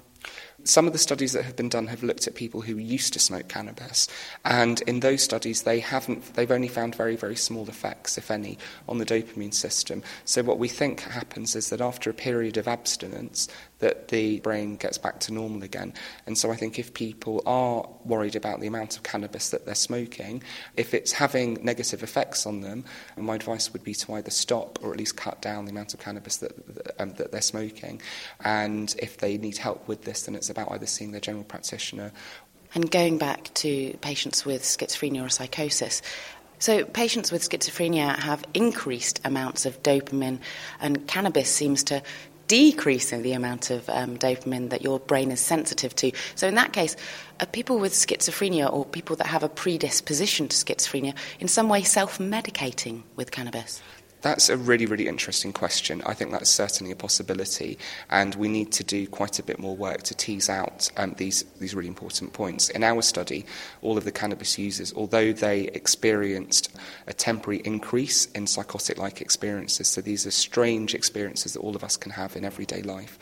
Some 0.63 0.88
of 0.88 0.93
the 0.93 1.00
studies 1.00 1.34
that 1.34 1.43
have 1.43 1.55
been 1.55 1.70
done 1.70 1.88
have 1.88 2.03
looked 2.03 2.27
at 2.27 2.36
people 2.36 2.62
who 2.62 2.77
used 2.77 3.13
to 3.13 3.20
smoke 3.20 3.48
cannabis, 3.48 4.08
and 4.46 4.82
in 4.82 5.00
those 5.01 5.22
studies 5.22 5.63
they 5.63 5.79
haven't 5.79 6.34
they've 6.36 6.51
only 6.51 6.67
found 6.67 6.96
very 6.96 7.15
very 7.15 7.36
small 7.36 7.67
effects, 7.67 8.17
if 8.17 8.32
any, 8.32 8.58
on 8.88 8.98
the 8.98 9.05
dopamine 9.05 9.53
system. 9.53 10.03
So 10.25 10.43
what 10.43 10.60
we 10.60 10.67
think 10.67 11.01
happens 11.01 11.55
is 11.55 11.70
that 11.70 11.82
after 11.82 12.10
a 12.10 12.13
period 12.13 12.58
of 12.58 12.67
abstinence, 12.67 13.48
that 13.84 14.08
the 14.08 14.40
brain 14.40 14.78
gets 14.78 14.98
back 14.98 15.20
to 15.20 15.34
normal 15.34 15.62
again. 15.62 15.94
And 16.25 16.38
so 16.38 16.52
I 16.52 16.56
think 16.56 16.80
if 16.80 16.94
people 16.94 17.44
are 17.46 17.86
worried 18.06 18.38
about 18.38 18.62
the 18.62 18.68
amount 18.68 18.96
of 18.96 19.04
cannabis 19.04 19.50
that 19.50 19.66
they're 19.66 19.75
smoking, 19.75 20.42
if 20.78 20.94
it's 20.94 21.12
having 21.12 21.60
negative 21.62 22.02
effects 22.02 22.46
on 22.46 22.62
them, 22.62 22.86
my 23.18 23.36
advice 23.36 23.74
would 23.74 23.84
be 23.84 23.94
to 23.96 24.13
either 24.13 24.32
stop 24.32 24.80
or 24.82 24.94
at 24.94 24.98
least 24.98 25.18
cut 25.18 25.42
down 25.42 25.66
the 25.66 25.72
amount 25.72 25.94
of 25.94 26.00
cannabis 26.00 26.38
that, 26.38 26.54
um, 26.98 27.12
that 27.16 27.34
they're 27.34 27.42
smoking. 27.42 28.02
And 28.40 28.96
if 29.00 29.18
they 29.18 29.38
need 29.38 29.58
help 29.58 29.86
with 29.86 30.04
this, 30.04 30.24
then 30.24 30.36
it's 30.36 30.50
about 30.50 30.72
either 30.72 30.86
seeing 30.86 31.12
their 31.12 31.20
general 31.20 31.44
practitioner. 31.44 32.13
And 32.74 32.90
going 32.90 33.18
back 33.18 33.54
to 33.56 33.98
patients 34.00 34.46
with 34.46 34.63
schizophrenia 34.63 35.25
or 35.25 35.30
psychosis, 35.30 36.02
so, 36.60 36.86
patients 36.86 37.30
with 37.30 37.50
schizophrenia 37.50 38.18
have 38.20 38.46
increased 38.54 39.20
amounts 39.25 39.66
of 39.66 39.84
dopamine, 39.84 40.40
and 40.80 41.06
cannabis 41.08 41.50
seems 41.50 41.84
to 41.86 42.02
decreasing 42.53 43.24
the 43.24 43.33
amount 43.33 43.72
of 43.72 43.89
um, 43.89 44.15
dopamine 44.15 44.69
that 44.69 44.83
your 44.83 45.00
brain 45.00 45.31
is 45.31 45.39
sensitive 45.39 45.95
to. 45.95 46.12
So, 46.36 46.48
in 46.48 46.53
that 46.53 46.72
case, 46.72 46.95
are 47.39 47.48
people 47.48 47.79
with 47.79 47.93
schizophrenia 47.93 48.72
or 48.72 48.86
people 48.86 49.15
that 49.15 49.25
have 49.25 49.41
a 49.41 49.50
predisposition 49.50 50.48
to 50.50 50.55
schizophrenia 50.55 51.15
in 51.39 51.48
some 51.48 51.67
way 51.67 51.81
self 51.81 52.19
medicating 52.19 53.01
with 53.15 53.31
cannabis? 53.31 53.81
That's 54.24 54.48
a 54.48 54.56
really, 54.56 54.86
really 54.86 55.10
interesting 55.10 55.51
question. 55.51 56.01
I 56.06 56.13
think 56.13 56.32
that's 56.32 56.50
certainly 56.50 56.94
a 56.94 56.96
possibility, 56.96 57.77
and 58.10 58.34
we 58.36 58.48
need 58.48 58.72
to 58.72 58.84
do 58.84 59.06
quite 59.06 59.38
a 59.38 59.44
bit 59.44 59.60
more 59.60 59.75
work 59.75 60.03
to 60.03 60.15
tease 60.15 60.50
out 60.50 60.89
um, 60.96 61.13
these, 61.18 61.44
these 61.60 61.75
really 61.75 61.89
important 61.89 62.32
points. 62.32 62.70
In 62.70 62.86
our 62.86 63.01
study, 63.01 63.46
all 63.82 63.98
of 63.98 64.06
the 64.06 64.13
cannabis 64.13 64.58
users, 64.58 64.94
although 64.94 65.34
they 65.34 65.63
experienced 65.63 66.74
a 67.06 67.12
temporary 67.13 67.62
increase 67.65 68.27
in 68.27 68.48
psychotic 68.48 68.98
like 68.98 69.20
experiences, 69.20 69.89
so 69.89 70.00
these 70.00 70.25
are 70.25 70.32
strange 70.32 70.96
experiences 70.96 71.51
that 71.51 71.60
all 71.60 71.75
of 71.75 71.84
us 71.84 71.98
can 71.98 72.13
have 72.13 72.38
in 72.38 72.46
everyday 72.46 72.82
life. 72.82 73.20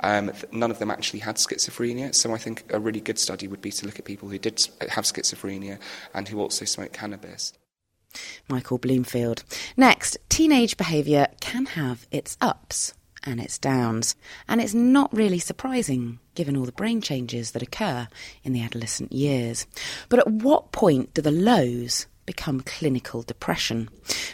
Um, 0.00 0.30
none 0.52 0.70
of 0.70 0.78
them 0.78 0.92
actually 0.92 1.20
had 1.20 1.34
schizophrenia, 1.34 2.14
so 2.14 2.32
I 2.32 2.38
think 2.38 2.62
a 2.72 2.78
really 2.78 3.00
good 3.00 3.18
study 3.18 3.48
would 3.48 3.60
be 3.60 3.72
to 3.72 3.86
look 3.86 3.98
at 3.98 4.04
people 4.04 4.28
who 4.28 4.38
did 4.38 4.68
have 4.88 5.02
schizophrenia 5.02 5.80
and 6.14 6.28
who 6.28 6.38
also 6.38 6.64
smoked 6.64 6.92
cannabis. 6.92 7.54
Michael 8.48 8.78
Bloomfield. 8.78 9.44
Next, 9.76 10.16
teenage 10.28 10.76
behaviour 10.76 11.28
can 11.40 11.66
have 11.66 12.06
its 12.10 12.36
ups 12.40 12.94
and 13.24 13.40
its 13.40 13.58
downs, 13.58 14.16
and 14.48 14.60
it's 14.60 14.74
not 14.74 15.14
really 15.14 15.38
surprising 15.38 16.18
given 16.34 16.56
all 16.56 16.64
the 16.64 16.72
brain 16.72 17.00
changes 17.00 17.52
that 17.52 17.62
occur 17.62 18.08
in 18.42 18.52
the 18.52 18.62
adolescent 18.62 19.12
years. 19.12 19.66
But 20.08 20.18
at 20.20 20.28
what 20.28 20.72
point 20.72 21.14
do 21.14 21.22
the 21.22 21.30
lows 21.30 22.06
become 22.26 22.60
clinical 22.60 23.22
depression? 23.22 23.88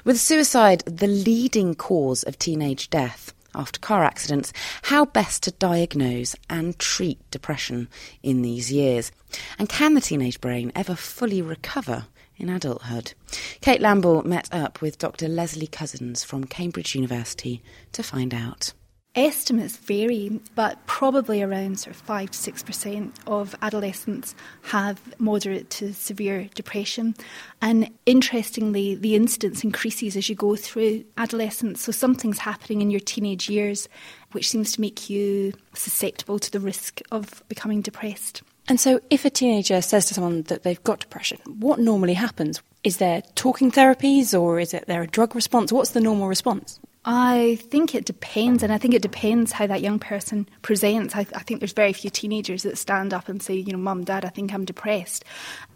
With 0.05 0.19
suicide 0.19 0.83
the 0.87 1.07
leading 1.07 1.75
cause 1.75 2.23
of 2.23 2.39
teenage 2.39 2.91
death, 2.91 3.33
after 3.55 3.81
car 3.81 4.05
accidents, 4.05 4.53
how 4.83 5.05
best 5.05 5.43
to 5.43 5.51
diagnose 5.53 6.37
and 6.49 6.79
treat 6.79 7.19
depression 7.31 7.89
in 8.23 8.43
these 8.43 8.73
years? 8.73 9.11
And 9.59 9.69
can 9.69 9.95
the 9.95 10.01
teenage 10.01 10.41
brain 10.41 10.71
ever 10.75 10.95
fully 10.95 11.43
recover 11.43 12.07
in 12.41 12.49
adulthood. 12.49 13.15
Kate 13.61 13.81
Lamble 13.81 14.25
met 14.25 14.49
up 14.53 14.81
with 14.81 14.99
Dr. 14.99 15.29
Leslie 15.29 15.67
Cousins 15.67 16.25
from 16.25 16.45
Cambridge 16.45 16.95
University 16.95 17.63
to 17.93 18.03
find 18.03 18.35
out. 18.35 18.73
Estimates 19.17 19.77
vary, 19.77 20.41
but 20.55 20.79
probably 20.87 21.43
around 21.43 21.81
sort 21.81 21.97
of 21.97 22.01
five 22.01 22.31
to 22.31 22.39
six 22.39 22.63
percent 22.63 23.19
of 23.27 23.57
adolescents 23.61 24.37
have 24.63 25.01
moderate 25.19 25.69
to 25.69 25.93
severe 25.93 26.49
depression. 26.55 27.17
And 27.61 27.91
interestingly, 28.07 28.95
the 28.95 29.17
incidence 29.17 29.65
increases 29.65 30.17
as 30.17 30.29
you 30.29 30.37
go 30.37 30.55
through 30.55 31.05
adolescence. 31.17 31.83
So 31.83 31.91
something's 31.91 32.39
happening 32.39 32.83
in 32.83 32.91
your 32.93 33.01
teenage 33.01 33.51
years 33.51 33.89
which 34.31 34.49
seems 34.49 34.71
to 34.73 34.81
make 34.81 35.11
you 35.11 35.55
susceptible 35.75 36.39
to 36.39 36.53
the 36.53 36.61
risk 36.61 37.01
of 37.11 37.43
becoming 37.49 37.81
depressed. 37.81 38.43
And 38.69 38.79
so, 38.79 39.01
if 39.11 39.25
a 39.25 39.31
teenager 39.31 39.81
says 39.83 40.07
to 40.07 40.15
someone 40.15 40.43
that 40.43 40.63
they've 40.63 40.83
got 40.85 41.01
depression, 41.01 41.39
what 41.47 41.81
normally 41.81 42.15
happens? 42.15 42.63
Is 42.83 42.97
there 42.97 43.23
talking 43.35 43.71
therapies 43.71 44.39
or 44.39 44.59
is 44.59 44.73
it 44.73 44.87
there 44.87 45.03
a 45.03 45.07
drug 45.07 45.35
response? 45.35 45.73
What's 45.73 45.91
the 45.91 46.01
normal 46.01 46.29
response? 46.29 46.81
I 47.05 47.59
think 47.63 47.95
it 47.95 48.05
depends, 48.05 48.63
and 48.63 48.71
I 48.71 48.77
think 48.77 48.93
it 48.93 49.01
depends 49.01 49.53
how 49.53 49.67
that 49.67 49.81
young 49.81 49.99
person 49.99 50.47
presents. 50.61 51.17
I, 51.17 51.21
I, 51.35 51.43
think 51.43 51.61
there's 51.61 51.73
very 51.73 51.95
few 51.95 52.11
teenagers 52.11 52.63
that 52.65 52.77
stand 52.77 53.15
up 53.15 53.27
and 53.27 53.43
say, 53.43 53.55
you 53.55 53.73
know, 53.73 53.79
Mum, 53.79 54.05
Dad, 54.05 54.27
I 54.27 54.29
think 54.29 54.53
I'm 54.53 54.67
depressed. 54.67 55.25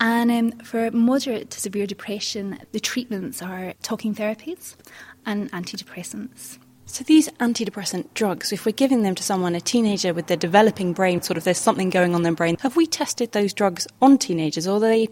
And 0.01 0.31
um, 0.31 0.53
for 0.59 0.91
moderate 0.91 1.49
to 1.51 1.61
severe 1.61 1.87
depression, 1.87 2.59
the 2.73 2.81
treatments 2.81 3.41
are 3.41 3.73
talking 3.83 4.15
therapies 4.15 4.77
and 5.25 5.51
antidepressants. 5.53 6.59
So 6.87 7.03
these 7.03 7.29
antidepressant 7.41 8.13
drugs, 8.15 8.53
if 8.53 8.67
we're 8.67 8.73
giving 8.73 9.03
them 9.03 9.15
to 9.15 9.23
someone, 9.23 9.55
a 9.55 9.61
teenager 9.61 10.13
with 10.13 10.27
their 10.27 10.37
developing 10.37 10.93
brain, 10.93 11.23
sort 11.23 11.37
of 11.37 11.45
there's 11.45 11.59
something 11.59 11.91
going 11.91 12.15
on 12.15 12.21
in 12.21 12.23
their 12.23 12.33
brain, 12.33 12.57
have 12.61 12.77
we 12.77 12.87
tested 12.87 13.33
those 13.33 13.53
drugs 13.53 13.87
on 14.03 14.19
teenagers 14.19 14.67
or 14.67 14.77
are 14.77 14.81
they, 14.81 15.09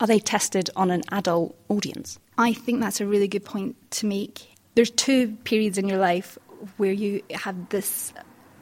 are 0.00 0.06
they 0.06 0.18
tested 0.18 0.70
on 0.76 0.90
an 0.90 1.02
adult 1.10 1.56
audience? 1.68 2.18
I 2.38 2.52
think 2.52 2.80
that's 2.80 3.00
a 3.00 3.06
really 3.06 3.28
good 3.28 3.44
point 3.44 3.76
to 3.92 4.06
make. 4.06 4.48
There's 4.76 4.90
two 4.90 5.32
periods 5.44 5.78
in 5.78 5.88
your 5.88 5.98
life 5.98 6.38
where 6.76 6.92
you 6.92 7.22
have 7.32 7.68
this 7.70 8.12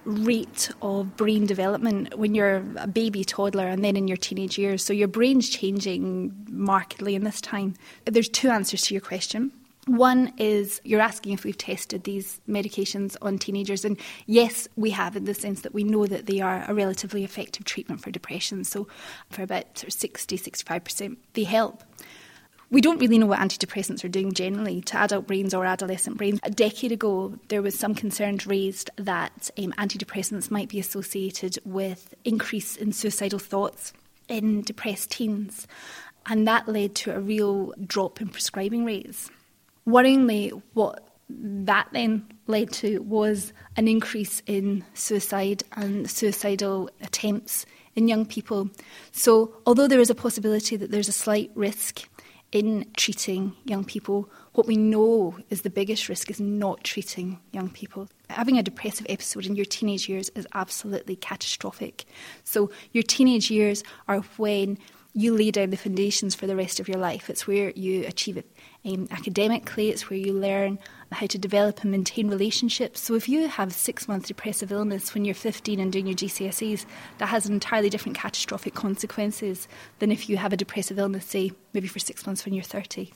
rate 0.05 0.71
of 0.83 1.17
brain 1.17 1.47
development 1.47 2.17
when 2.19 2.35
you're 2.35 2.63
a 2.77 2.87
baby 2.87 3.25
toddler 3.25 3.67
and 3.67 3.85
then 3.85 3.97
in 3.97 4.07
your 4.09 4.17
teenage 4.17 4.59
years. 4.59 4.85
So 4.85 4.93
your 4.93 5.09
brain's 5.09 5.49
changing 5.49 6.47
markedly 6.51 7.15
in 7.15 7.25
this 7.25 7.41
time. 7.41 7.75
There's 8.05 8.29
two 8.29 8.51
answers 8.51 8.83
to 8.83 8.95
your 8.95 9.01
question. 9.01 9.53
One 9.87 10.33
is 10.39 10.81
you're 10.85 11.01
asking 11.01 11.33
if 11.33 11.45
we've 11.45 11.59
tested 11.59 12.05
these 12.05 12.41
medications 12.49 13.17
on 13.21 13.39
teenagers, 13.39 13.85
and 13.85 13.99
yes, 14.27 14.67
we 14.77 14.91
have 14.91 15.15
in 15.15 15.25
the 15.25 15.35
sense 15.35 15.61
that 15.61 15.75
we 15.75 15.85
know 15.85 16.07
that 16.07 16.25
they 16.27 16.41
are 16.41 16.65
a 16.67 16.73
relatively 16.73 17.23
effective 17.23 17.65
treatment 17.65 18.01
for 18.01 18.11
depression. 18.11 18.65
So, 18.65 18.89
for 19.29 19.43
about 19.43 19.79
sort 19.79 19.89
of 19.89 19.93
60 19.93 20.39
65%, 20.39 21.17
they 21.35 21.45
help. 21.45 21.85
We 22.71 22.81
don't 22.81 22.99
really 22.99 23.19
know 23.19 23.27
what 23.27 23.41
antidepressants 23.41 24.03
are 24.05 24.09
doing 24.09 24.33
generally 24.33 24.81
to 24.81 24.97
adult 24.97 25.27
brains 25.27 25.53
or 25.53 25.67
adolescent 25.67 26.17
brains. 26.17 26.41
A 26.43 26.51
decade 26.51 26.91
ago, 26.91 27.39
there 27.49 27.63
was 27.63 27.79
some 27.79 27.95
concerns 27.95 28.47
raised 28.47 28.91
that 28.97 29.51
um, 29.59 29.73
antidepressants 29.73 30.51
might 30.51 30.71
be 30.71 30.81
associated 30.81 31.59
with 31.65 32.15
increase 32.25 32.75
in 32.75 32.93
suicidal 32.93 33.39
thoughts 33.39 33.93
in 34.29 34.63
depressed 34.63 35.11
teens, 35.11 35.69
and 36.27 36.49
that 36.49 36.67
led 36.67 36.95
to 36.97 37.15
a 37.15 37.21
real 37.21 37.75
drop 37.87 38.23
in 38.23 38.29
prescribing 38.29 38.85
rates. 38.87 39.31
Worryingly, 39.87 40.63
what 40.73 41.09
that 41.29 41.89
then 41.93 42.27
led 42.47 42.73
to 42.73 43.01
was 43.01 43.53
an 43.77 43.89
increase 43.89 44.43
in 44.47 44.85
suicide 44.95 45.63
and 45.73 46.11
suicidal 46.11 46.91
attempts 47.01 47.67
in 47.95 48.09
young 48.09 48.27
people. 48.27 48.71
So, 49.13 49.55
although 49.67 49.89
there 49.89 50.01
is 50.01 50.11
a 50.11 50.15
possibility 50.15 50.77
that 50.77 50.91
there's 50.91 51.09
a 51.09 51.13
slight 51.13 51.51
risk 51.55 52.09
in 52.53 52.87
treating 52.97 53.53
young 53.65 53.85
people, 53.85 54.31
what 54.53 54.67
we 54.67 54.77
know 54.77 55.37
is 55.51 55.63
the 55.63 55.71
biggest 55.71 56.09
risk 56.09 56.31
is 56.31 56.41
not 56.41 56.85
treating 56.85 57.41
young 57.53 57.69
people. 57.69 58.09
Having 58.31 58.59
a 58.59 58.63
depressive 58.63 59.07
episode 59.09 59.47
in 59.47 59.57
your 59.57 59.65
teenage 59.65 60.09
years 60.09 60.29
is 60.31 60.47
absolutely 60.55 61.17
catastrophic. 61.17 62.05
So, 62.45 62.71
your 62.93 63.03
teenage 63.03 63.51
years 63.51 63.83
are 64.09 64.21
when 64.37 64.79
you 65.17 65.37
lay 65.37 65.53
down 65.53 65.71
the 65.71 65.77
foundations 65.77 66.35
for 66.35 66.49
the 66.49 66.57
rest 66.57 66.81
of 66.81 66.89
your 66.89 66.99
life. 66.99 67.31
It's 67.31 67.47
where 67.47 67.71
you 67.71 68.05
achieve 68.05 68.37
it 68.37 68.51
um, 68.85 69.07
academically, 69.13 69.91
it's 69.91 70.11
where 70.11 70.19
you 70.19 70.33
learn 70.33 70.79
how 71.13 71.27
to 71.27 71.39
develop 71.39 71.83
and 71.83 71.93
maintain 71.93 72.29
relationships. 72.29 73.01
So 73.01 73.15
if 73.15 73.29
you 73.29 73.47
have 73.47 73.73
six 73.73 74.09
month 74.09 74.27
depressive 74.27 74.73
illness 74.73 75.15
when 75.15 75.25
you're 75.25 75.37
15 75.37 75.79
and 75.79 75.93
doing 75.93 76.09
your 76.09 76.17
GCSEs, 76.17 76.85
that 77.19 77.27
has 77.27 77.47
entirely 77.47 77.89
different 77.89 78.19
catastrophic 78.19 78.75
consequences 78.75 79.69
than 80.01 80.11
if 80.11 80.29
you 80.29 80.37
have 80.37 80.53
a 80.53 80.57
depressive 80.57 80.99
illness, 80.99 81.27
say, 81.27 81.53
maybe 81.73 81.87
for 81.87 82.01
six 82.01 82.27
months 82.27 82.45
when 82.45 82.53
you're 82.53 82.65
30. 82.65 83.13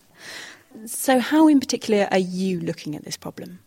So, 0.87 1.19
how 1.19 1.49
in 1.49 1.59
particular 1.59 2.07
are 2.13 2.19
you 2.19 2.61
looking 2.61 2.95
at 2.95 3.05
this 3.05 3.17
problem? 3.17 3.59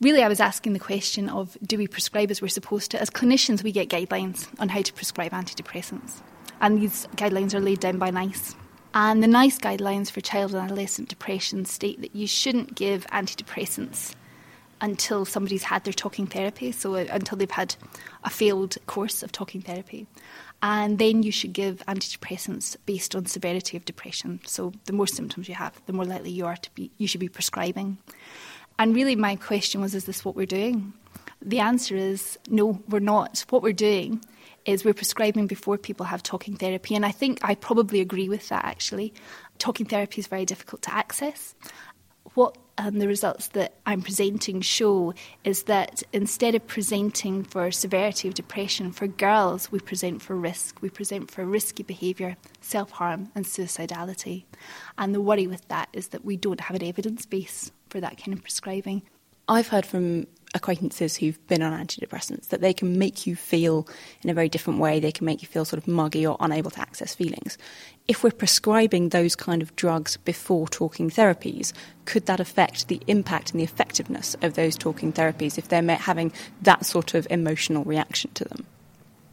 Really, 0.00 0.22
I 0.22 0.28
was 0.28 0.40
asking 0.40 0.72
the 0.72 0.78
question 0.78 1.28
of 1.28 1.58
do 1.64 1.76
we 1.76 1.86
prescribe 1.86 2.30
as 2.30 2.40
we're 2.40 2.48
supposed 2.48 2.90
to? 2.92 3.00
As 3.00 3.10
clinicians, 3.10 3.62
we 3.62 3.72
get 3.72 3.90
guidelines 3.90 4.48
on 4.58 4.70
how 4.70 4.80
to 4.80 4.92
prescribe 4.92 5.32
antidepressants 5.32 6.22
and 6.62 6.80
these 6.80 7.06
guidelines 7.16 7.52
are 7.52 7.60
laid 7.60 7.80
down 7.80 7.98
by 7.98 8.10
NICE. 8.10 8.54
And 8.94 9.22
the 9.22 9.26
NICE 9.26 9.58
guidelines 9.58 10.10
for 10.10 10.20
child 10.20 10.54
and 10.54 10.62
adolescent 10.62 11.08
depression 11.08 11.64
state 11.64 12.00
that 12.00 12.14
you 12.14 12.26
shouldn't 12.26 12.74
give 12.74 13.06
antidepressants 13.08 14.14
until 14.80 15.24
somebody's 15.24 15.62
had 15.62 15.84
their 15.84 15.92
talking 15.92 16.26
therapy, 16.26 16.72
so 16.72 16.94
uh, 16.94 17.06
until 17.10 17.38
they've 17.38 17.50
had 17.50 17.74
a 18.24 18.30
failed 18.30 18.76
course 18.86 19.22
of 19.22 19.32
talking 19.32 19.60
therapy. 19.60 20.06
And 20.62 20.98
then 20.98 21.22
you 21.22 21.32
should 21.32 21.52
give 21.52 21.82
antidepressants 21.86 22.76
based 22.86 23.16
on 23.16 23.26
severity 23.26 23.76
of 23.76 23.84
depression. 23.84 24.40
So 24.46 24.72
the 24.84 24.92
more 24.92 25.06
symptoms 25.06 25.48
you 25.48 25.54
have, 25.54 25.80
the 25.86 25.92
more 25.92 26.04
likely 26.04 26.30
you 26.30 26.46
are 26.46 26.56
to 26.56 26.70
be 26.74 26.90
you 26.98 27.06
should 27.06 27.20
be 27.20 27.28
prescribing. 27.28 27.98
And 28.78 28.94
really 28.94 29.16
my 29.16 29.36
question 29.36 29.80
was 29.80 29.94
is 29.94 30.04
this 30.04 30.24
what 30.24 30.36
we're 30.36 30.46
doing? 30.46 30.92
The 31.40 31.60
answer 31.60 31.96
is 31.96 32.38
no, 32.48 32.80
we're 32.88 33.00
not. 33.00 33.44
What 33.50 33.62
we're 33.62 33.72
doing 33.72 34.20
is 34.64 34.84
we're 34.84 34.94
prescribing 34.94 35.46
before 35.46 35.78
people 35.78 36.06
have 36.06 36.22
talking 36.22 36.56
therapy. 36.56 36.94
And 36.94 37.04
I 37.04 37.10
think 37.10 37.38
I 37.42 37.54
probably 37.54 38.00
agree 38.00 38.28
with 38.28 38.48
that 38.48 38.64
actually. 38.64 39.12
Talking 39.58 39.86
therapy 39.86 40.20
is 40.20 40.26
very 40.26 40.44
difficult 40.44 40.82
to 40.82 40.94
access. 40.94 41.54
What 42.34 42.56
um, 42.78 42.98
the 42.98 43.08
results 43.08 43.48
that 43.48 43.74
I'm 43.84 44.00
presenting 44.00 44.60
show 44.60 45.12
is 45.44 45.64
that 45.64 46.02
instead 46.12 46.54
of 46.54 46.66
presenting 46.66 47.44
for 47.44 47.70
severity 47.70 48.28
of 48.28 48.34
depression 48.34 48.92
for 48.92 49.06
girls, 49.06 49.70
we 49.70 49.78
present 49.80 50.22
for 50.22 50.34
risk. 50.34 50.80
We 50.80 50.88
present 50.88 51.30
for 51.30 51.44
risky 51.44 51.82
behaviour, 51.82 52.36
self 52.60 52.90
harm, 52.92 53.30
and 53.34 53.44
suicidality. 53.44 54.44
And 54.96 55.14
the 55.14 55.20
worry 55.20 55.46
with 55.46 55.68
that 55.68 55.88
is 55.92 56.08
that 56.08 56.24
we 56.24 56.36
don't 56.36 56.60
have 56.60 56.76
an 56.76 56.82
evidence 56.82 57.26
base 57.26 57.70
for 57.90 58.00
that 58.00 58.16
kind 58.16 58.32
of 58.32 58.42
prescribing. 58.42 59.02
I've 59.48 59.68
heard 59.68 59.84
from 59.84 60.26
acquaintances 60.54 61.16
who've 61.16 61.44
been 61.46 61.62
on 61.62 61.72
antidepressants 61.72 62.48
that 62.48 62.60
they 62.60 62.72
can 62.74 62.98
make 62.98 63.26
you 63.26 63.34
feel 63.34 63.86
in 64.22 64.30
a 64.30 64.34
very 64.34 64.48
different 64.48 64.80
way. 64.80 65.00
They 65.00 65.12
can 65.12 65.24
make 65.24 65.42
you 65.42 65.48
feel 65.48 65.64
sort 65.64 65.82
of 65.82 65.88
muggy 65.88 66.26
or 66.26 66.36
unable 66.40 66.70
to 66.72 66.80
access 66.80 67.14
feelings. 67.14 67.56
If 68.08 68.22
we're 68.22 68.32
prescribing 68.32 69.08
those 69.08 69.34
kind 69.34 69.62
of 69.62 69.74
drugs 69.76 70.16
before 70.18 70.68
talking 70.68 71.08
therapies, 71.10 71.72
could 72.04 72.26
that 72.26 72.40
affect 72.40 72.88
the 72.88 73.00
impact 73.06 73.52
and 73.52 73.60
the 73.60 73.64
effectiveness 73.64 74.36
of 74.42 74.54
those 74.54 74.76
talking 74.76 75.12
therapies 75.12 75.56
if 75.56 75.68
they're 75.68 75.82
having 75.96 76.32
that 76.62 76.84
sort 76.84 77.14
of 77.14 77.26
emotional 77.30 77.84
reaction 77.84 78.30
to 78.34 78.44
them? 78.44 78.66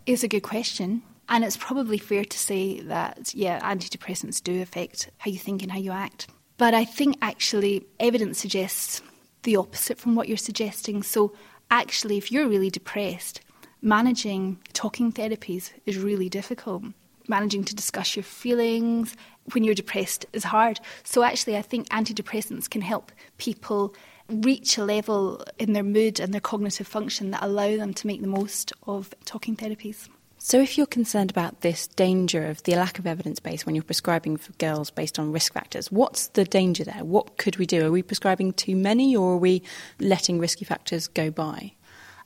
It's 0.06 0.24
a 0.24 0.28
good 0.28 0.44
question. 0.44 1.02
And 1.28 1.44
it's 1.44 1.58
probably 1.58 2.00
fair 2.00 2.26
to 2.26 2.38
say 2.38 2.80
that, 2.82 3.36
yeah, 3.36 3.60
antidepressants 3.62 4.42
do 4.42 4.62
affect 4.62 5.12
how 5.18 5.30
you 5.30 5.38
think 5.38 5.62
and 5.62 5.72
how 5.72 5.78
you 5.78 5.92
act. 5.92 6.28
But 6.58 6.74
I 6.74 6.86
think 6.86 7.18
actually 7.22 7.86
evidence 8.00 8.40
suggests 8.40 9.02
the 9.44 9.56
opposite 9.56 9.98
from 9.98 10.16
what 10.16 10.28
you're 10.28 10.38
suggesting. 10.38 11.04
So, 11.04 11.34
actually, 11.72 12.18
if 12.18 12.32
you're 12.32 12.48
really 12.48 12.70
depressed, 12.70 13.42
managing 13.82 14.60
talking 14.74 15.12
therapies 15.12 15.72
is 15.86 15.98
really 15.98 16.30
difficult. 16.30 16.84
Managing 17.28 17.64
to 17.66 17.76
discuss 17.76 18.16
your 18.16 18.24
feelings 18.24 19.16
when 19.54 19.64
you're 19.64 19.76
depressed 19.76 20.26
is 20.34 20.44
hard. 20.44 20.80
So, 21.04 21.24
actually, 21.24 21.58
I 21.58 21.62
think 21.62 21.90
antidepressants 21.90 22.70
can 22.70 22.82
help 22.82 23.12
people 23.38 23.94
reach 24.30 24.78
a 24.78 24.84
level 24.84 25.44
in 25.58 25.74
their 25.74 25.84
mood 25.84 26.20
and 26.20 26.34
their 26.34 26.42
cognitive 26.42 26.88
function 26.88 27.32
that 27.32 27.44
allow 27.44 27.76
them 27.78 27.94
to 27.96 28.08
make 28.08 28.22
the 28.22 28.28
most 28.28 28.72
of 28.84 29.14
talking 29.26 29.56
therapies. 29.56 30.08
So, 30.42 30.62
if 30.62 30.78
you're 30.78 30.88
concerned 30.88 31.30
about 31.30 31.62
this 31.62 31.86
danger 31.86 32.46
of 32.46 32.64
the 32.64 32.74
lack 32.76 32.98
of 32.98 33.06
evidence 33.06 33.42
base 33.42 33.66
when 33.66 33.76
you're 33.76 33.84
prescribing 33.84 34.38
for 34.38 34.54
girls 34.54 34.90
based 34.90 35.20
on 35.20 35.34
risk 35.34 35.52
factors, 35.52 35.92
what's 35.92 36.28
the 36.28 36.46
danger 36.46 36.86
there? 36.86 37.04
What 37.04 37.38
could 37.38 37.58
we 37.58 37.66
do? 37.66 37.86
Are 37.86 37.92
we 37.92 38.02
prescribing 38.02 38.54
too 38.54 38.78
many 38.78 39.14
or 39.14 39.34
are 39.34 39.38
we 39.38 39.62
letting 40.00 40.40
risky 40.40 40.64
factors 40.64 41.10
go 41.10 41.30
by? 41.30 41.74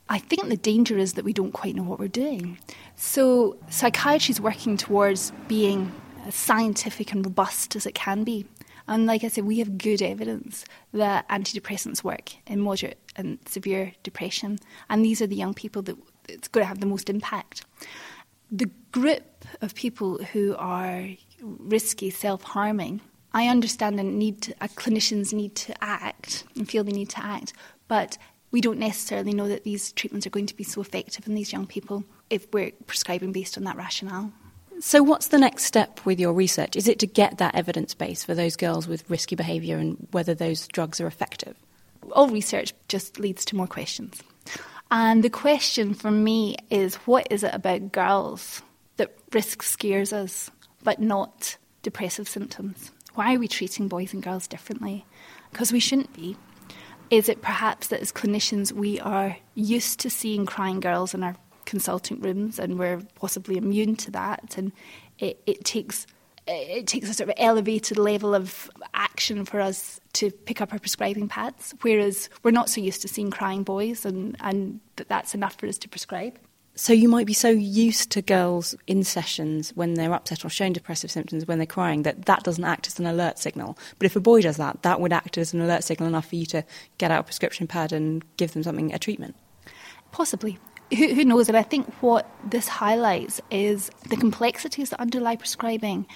I 0.08 0.20
think 0.20 0.48
the 0.48 0.56
danger 0.56 0.96
is 0.96 1.14
that 1.14 1.24
we 1.24 1.32
don't 1.32 1.50
quite 1.50 1.74
know 1.74 1.82
what 1.82 1.98
we're 1.98 2.06
doing. 2.06 2.56
So, 2.94 3.56
psychiatry 3.68 4.30
is 4.30 4.40
working 4.40 4.76
towards 4.76 5.32
being 5.48 5.92
as 6.24 6.36
scientific 6.36 7.12
and 7.12 7.26
robust 7.26 7.74
as 7.74 7.84
it 7.84 7.96
can 7.96 8.22
be. 8.22 8.46
And 8.86 9.06
like 9.06 9.24
I 9.24 9.28
said, 9.28 9.44
we 9.44 9.58
have 9.58 9.76
good 9.76 10.02
evidence 10.02 10.64
that 10.92 11.28
antidepressants 11.28 12.04
work 12.04 12.34
in 12.46 12.60
moderate 12.60 12.98
and 13.16 13.40
severe 13.46 13.92
depression. 14.04 14.60
And 14.88 15.04
these 15.04 15.20
are 15.20 15.26
the 15.26 15.34
young 15.34 15.54
people 15.54 15.82
that 15.82 15.96
it's 16.28 16.48
going 16.48 16.62
to 16.62 16.68
have 16.68 16.80
the 16.80 16.86
most 16.86 17.10
impact. 17.10 17.64
The 18.54 18.70
group 18.92 19.44
of 19.62 19.74
people 19.74 20.22
who 20.22 20.54
are 20.56 21.08
risky 21.40 22.10
self 22.10 22.44
harming, 22.44 23.00
I 23.32 23.48
understand 23.48 23.98
and 23.98 24.16
need 24.16 24.54
uh, 24.60 24.68
clinicians 24.68 25.32
need 25.32 25.56
to 25.56 25.74
act 25.82 26.44
and 26.54 26.70
feel 26.70 26.84
they 26.84 26.92
need 26.92 27.08
to 27.10 27.24
act, 27.24 27.52
but 27.88 28.16
we 28.52 28.60
don't 28.60 28.78
necessarily 28.78 29.34
know 29.34 29.48
that 29.48 29.64
these 29.64 29.90
treatments 29.90 30.24
are 30.24 30.30
going 30.30 30.46
to 30.46 30.54
be 30.54 30.62
so 30.62 30.80
effective 30.80 31.26
in 31.26 31.34
these 31.34 31.52
young 31.52 31.66
people 31.66 32.04
if 32.30 32.46
we're 32.52 32.70
prescribing 32.86 33.32
based 33.32 33.58
on 33.58 33.64
that 33.64 33.76
rationale. 33.76 34.30
So, 34.78 35.02
what's 35.02 35.26
the 35.26 35.38
next 35.38 35.64
step 35.64 35.98
with 36.04 36.20
your 36.20 36.32
research? 36.32 36.76
Is 36.76 36.86
it 36.86 37.00
to 37.00 37.08
get 37.08 37.38
that 37.38 37.56
evidence 37.56 37.92
base 37.92 38.22
for 38.22 38.36
those 38.36 38.54
girls 38.54 38.86
with 38.86 39.10
risky 39.10 39.34
behaviour 39.34 39.78
and 39.78 40.06
whether 40.12 40.32
those 40.32 40.68
drugs 40.68 41.00
are 41.00 41.08
effective? 41.08 41.56
All 42.12 42.28
research 42.28 42.72
just 42.86 43.18
leads 43.18 43.44
to 43.46 43.56
more 43.56 43.66
questions. 43.66 44.22
And 44.96 45.24
the 45.24 45.28
question 45.28 45.92
for 45.92 46.12
me 46.12 46.54
is 46.70 46.94
what 46.94 47.26
is 47.28 47.42
it 47.42 47.52
about 47.52 47.90
girls 47.90 48.62
that 48.96 49.12
risk 49.32 49.64
scares 49.64 50.12
us, 50.12 50.52
but 50.84 51.00
not 51.00 51.56
depressive 51.82 52.28
symptoms? 52.28 52.92
Why 53.14 53.34
are 53.34 53.40
we 53.40 53.48
treating 53.48 53.88
boys 53.88 54.14
and 54.14 54.22
girls 54.22 54.46
differently? 54.46 55.04
Because 55.50 55.72
we 55.72 55.80
shouldn't 55.80 56.12
be. 56.12 56.36
Is 57.10 57.28
it 57.28 57.42
perhaps 57.42 57.88
that 57.88 58.02
as 58.02 58.12
clinicians 58.12 58.70
we 58.70 59.00
are 59.00 59.36
used 59.56 59.98
to 59.98 60.10
seeing 60.10 60.46
crying 60.46 60.78
girls 60.78 61.12
in 61.12 61.24
our 61.24 61.34
consulting 61.64 62.20
rooms 62.20 62.60
and 62.60 62.78
we're 62.78 63.02
possibly 63.16 63.56
immune 63.56 63.96
to 63.96 64.12
that 64.12 64.56
and 64.56 64.70
it, 65.18 65.42
it 65.44 65.64
takes 65.64 66.06
it 66.46 66.86
takes 66.86 67.08
a 67.08 67.14
sort 67.14 67.30
of 67.30 67.34
elevated 67.38 67.98
level 67.98 68.34
of 68.34 68.70
action 68.92 69.44
for 69.44 69.60
us 69.60 70.00
to 70.14 70.30
pick 70.30 70.60
up 70.60 70.72
our 70.72 70.78
prescribing 70.78 71.28
pads, 71.28 71.74
whereas 71.80 72.28
we're 72.42 72.50
not 72.50 72.68
so 72.68 72.80
used 72.80 73.02
to 73.02 73.08
seeing 73.08 73.30
crying 73.30 73.62
boys, 73.62 74.04
and, 74.04 74.36
and 74.40 74.80
that 74.96 75.08
that's 75.08 75.34
enough 75.34 75.56
for 75.58 75.66
us 75.66 75.78
to 75.78 75.88
prescribe. 75.88 76.38
So 76.76 76.92
you 76.92 77.08
might 77.08 77.26
be 77.26 77.34
so 77.34 77.50
used 77.50 78.10
to 78.10 78.22
girls 78.22 78.74
in 78.88 79.04
sessions 79.04 79.70
when 79.76 79.94
they're 79.94 80.12
upset 80.12 80.44
or 80.44 80.48
showing 80.48 80.72
depressive 80.72 81.10
symptoms 81.10 81.46
when 81.46 81.58
they're 81.58 81.66
crying 81.66 82.02
that 82.02 82.26
that 82.26 82.42
doesn't 82.42 82.64
act 82.64 82.88
as 82.88 82.98
an 82.98 83.06
alert 83.06 83.38
signal. 83.38 83.78
But 83.98 84.06
if 84.06 84.16
a 84.16 84.20
boy 84.20 84.42
does 84.42 84.56
that, 84.56 84.82
that 84.82 85.00
would 85.00 85.12
act 85.12 85.38
as 85.38 85.54
an 85.54 85.60
alert 85.60 85.84
signal 85.84 86.08
enough 86.08 86.26
for 86.26 86.34
you 86.34 86.46
to 86.46 86.64
get 86.98 87.12
out 87.12 87.20
a 87.20 87.22
prescription 87.22 87.68
pad 87.68 87.92
and 87.92 88.24
give 88.36 88.54
them 88.54 88.64
something, 88.64 88.92
a 88.92 88.98
treatment. 88.98 89.36
Possibly 90.10 90.58
who, 90.94 91.14
who 91.14 91.24
knows? 91.24 91.48
And 91.48 91.56
I 91.56 91.62
think 91.62 91.92
what 92.02 92.28
this 92.44 92.68
highlights 92.68 93.40
is 93.50 93.90
the 94.08 94.16
complexities 94.16 94.90
that 94.90 95.00
underlie 95.00 95.36
prescribing 95.36 96.06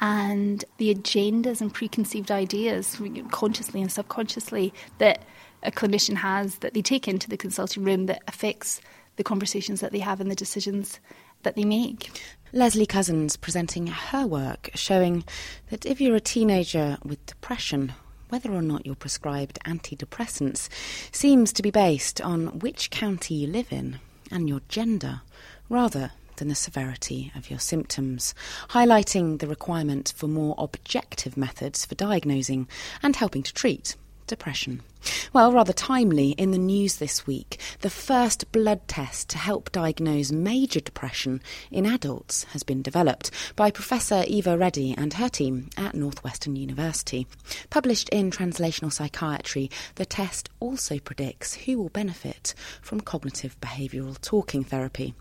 and 0.00 0.64
the 0.78 0.94
agendas 0.94 1.60
and 1.60 1.72
preconceived 1.72 2.30
ideas, 2.30 3.00
consciously 3.30 3.80
and 3.80 3.90
subconsciously, 3.90 4.72
that 4.98 5.24
a 5.62 5.70
clinician 5.70 6.16
has 6.16 6.56
that 6.58 6.74
they 6.74 6.82
take 6.82 7.08
into 7.08 7.28
the 7.28 7.36
consulting 7.36 7.84
room 7.84 8.06
that 8.06 8.22
affects 8.28 8.80
the 9.16 9.24
conversations 9.24 9.80
that 9.80 9.90
they 9.90 9.98
have 9.98 10.20
and 10.20 10.30
the 10.30 10.36
decisions 10.36 11.00
that 11.42 11.56
they 11.56 11.64
make. 11.64 12.10
Leslie 12.52 12.86
Cousins 12.86 13.36
presenting 13.36 13.88
her 13.88 14.26
work 14.26 14.70
showing 14.74 15.24
that 15.70 15.84
if 15.84 16.00
you're 16.00 16.16
a 16.16 16.20
teenager 16.20 16.96
with 17.04 17.24
depression, 17.26 17.92
whether 18.28 18.52
or 18.52 18.62
not 18.62 18.86
you're 18.86 18.94
prescribed 18.94 19.58
antidepressants 19.64 20.68
seems 21.12 21.52
to 21.52 21.62
be 21.62 21.70
based 21.70 22.20
on 22.20 22.58
which 22.60 22.90
county 22.90 23.34
you 23.34 23.46
live 23.46 23.72
in 23.72 23.98
and 24.30 24.48
your 24.48 24.60
gender, 24.68 25.22
rather 25.68 26.12
than 26.36 26.48
the 26.48 26.54
severity 26.54 27.32
of 27.34 27.50
your 27.50 27.58
symptoms, 27.58 28.34
highlighting 28.70 29.38
the 29.38 29.46
requirement 29.46 30.12
for 30.16 30.28
more 30.28 30.54
objective 30.58 31.36
methods 31.36 31.84
for 31.84 31.94
diagnosing 31.94 32.68
and 33.02 33.16
helping 33.16 33.42
to 33.42 33.52
treat 33.52 33.96
depression. 34.26 34.82
Well, 35.32 35.52
rather 35.52 35.72
timely 35.72 36.30
in 36.32 36.50
the 36.50 36.58
news 36.58 36.96
this 36.96 37.26
week, 37.26 37.60
the 37.80 37.90
first 37.90 38.50
blood 38.50 38.86
test 38.88 39.28
to 39.30 39.38
help 39.38 39.70
diagnose 39.70 40.32
major 40.32 40.80
depression 40.80 41.42
in 41.70 41.86
adults 41.86 42.44
has 42.52 42.62
been 42.62 42.82
developed 42.82 43.30
by 43.54 43.70
Professor 43.70 44.24
Eva 44.26 44.56
Redei 44.56 44.94
and 44.96 45.14
her 45.14 45.28
team 45.28 45.68
at 45.76 45.94
Northwestern 45.94 46.56
University. 46.56 47.26
Published 47.70 48.08
in 48.08 48.30
Translational 48.30 48.92
Psychiatry, 48.92 49.70
the 49.96 50.06
test 50.06 50.48
also 50.60 50.98
predicts 50.98 51.54
who 51.54 51.78
will 51.78 51.90
benefit 51.90 52.54
from 52.80 53.00
cognitive 53.00 53.60
behavioural 53.60 54.20
talking 54.20 54.64
therapy. 54.64 55.14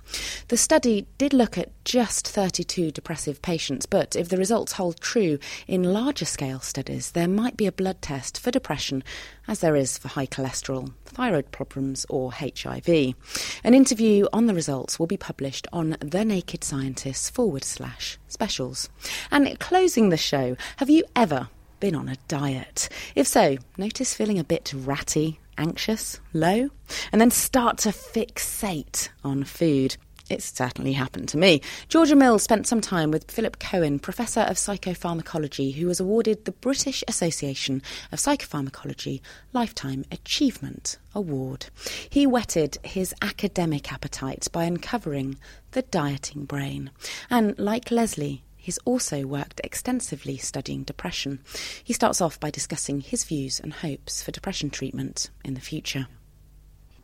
The 0.47 0.57
study 0.57 1.05
did 1.17 1.33
look 1.33 1.57
at 1.57 1.71
just 1.83 2.27
32 2.27 2.91
depressive 2.91 3.41
patients, 3.41 3.85
but 3.85 4.15
if 4.15 4.29
the 4.29 4.37
results 4.37 4.73
hold 4.73 4.99
true 4.99 5.39
in 5.67 5.83
larger 5.83 6.25
scale 6.25 6.59
studies, 6.59 7.11
there 7.11 7.27
might 7.27 7.57
be 7.57 7.65
a 7.65 7.71
blood 7.71 8.01
test 8.01 8.39
for 8.39 8.51
depression 8.51 9.03
as 9.47 9.59
there 9.59 9.75
is 9.75 9.97
for 9.97 10.07
high 10.07 10.27
cholesterol, 10.27 10.91
thyroid 11.05 11.51
problems, 11.51 12.05
or 12.09 12.31
HIV. 12.33 13.15
An 13.63 13.73
interview 13.73 14.27
on 14.33 14.45
the 14.47 14.53
results 14.53 14.99
will 14.99 15.07
be 15.07 15.17
published 15.17 15.67
on 15.71 15.97
The 16.01 16.25
Naked 16.25 16.63
Scientists 16.63 17.29
forward 17.29 17.63
slash 17.63 18.17
specials. 18.27 18.89
And 19.31 19.59
closing 19.59 20.09
the 20.09 20.17
show, 20.17 20.57
have 20.77 20.89
you 20.89 21.03
ever 21.15 21.49
been 21.79 21.95
on 21.95 22.09
a 22.09 22.17
diet? 22.27 22.89
If 23.15 23.27
so, 23.27 23.57
notice 23.77 24.13
feeling 24.13 24.39
a 24.39 24.43
bit 24.43 24.73
ratty, 24.75 25.39
anxious, 25.57 26.19
low, 26.33 26.69
and 27.11 27.21
then 27.21 27.31
start 27.31 27.77
to 27.79 27.89
fixate 27.89 29.09
on 29.23 29.43
food. 29.43 29.97
It's 30.29 30.53
certainly 30.53 30.93
happened 30.93 31.29
to 31.29 31.37
me. 31.37 31.61
Georgia 31.87 32.15
Mills 32.15 32.43
spent 32.43 32.67
some 32.67 32.81
time 32.81 33.11
with 33.11 33.31
Philip 33.31 33.59
Cowen, 33.59 33.97
Professor 33.97 34.41
of 34.41 34.57
Psychopharmacology, 34.57 35.73
who 35.73 35.87
was 35.87 36.01
awarded 36.01 36.43
the 36.43 36.51
British 36.51 37.03
Association 37.07 37.81
of 38.11 38.19
Psychopharmacology 38.19 39.21
Lifetime 39.53 40.03
Achievement 40.11 40.97
Award. 41.15 41.67
He 42.09 42.27
whetted 42.27 42.77
his 42.83 43.15
academic 43.21 43.93
appetite 43.93 44.47
by 44.51 44.65
uncovering 44.65 45.37
the 45.71 45.83
dieting 45.83 46.43
brain. 46.43 46.91
And 47.29 47.57
like 47.57 47.89
Leslie, 47.89 48.43
he's 48.57 48.79
also 48.79 49.25
worked 49.25 49.61
extensively 49.63 50.35
studying 50.35 50.83
depression. 50.83 51.39
He 51.83 51.93
starts 51.93 52.19
off 52.19 52.37
by 52.37 52.51
discussing 52.51 52.99
his 52.99 53.23
views 53.23 53.61
and 53.61 53.71
hopes 53.71 54.21
for 54.21 54.31
depression 54.31 54.69
treatment 54.69 55.29
in 55.45 55.53
the 55.53 55.61
future. 55.61 56.07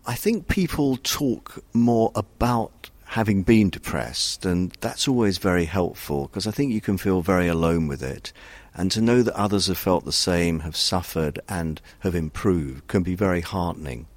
I 0.06 0.16
think 0.16 0.50
people 0.50 0.98
talk 0.98 1.64
more 1.72 2.12
about 2.16 2.90
having 3.14 3.44
been 3.44 3.70
depressed, 3.70 4.44
and 4.44 4.76
that's 4.82 5.08
always 5.08 5.38
very 5.38 5.66
helpful 5.66 6.24
because 6.24 6.48
I 6.48 6.52
think 6.52 6.74
you 6.74 6.82
can 6.82 6.98
feel 6.98 7.22
very 7.22 7.48
alone 7.48 7.88
with 7.88 8.02
it. 8.02 8.34
And 8.74 8.92
to 8.92 9.02
know 9.02 9.22
that 9.22 9.36
others 9.36 9.68
have 9.68 9.78
felt 9.78 10.04
the 10.04 10.12
same, 10.12 10.62
have 10.62 10.76
suffered, 10.76 11.40
and 11.48 11.80
have 12.00 12.16
improved 12.16 12.88
can 12.88 13.04
be 13.04 13.14
very 13.14 13.42
heartening. 13.42 14.08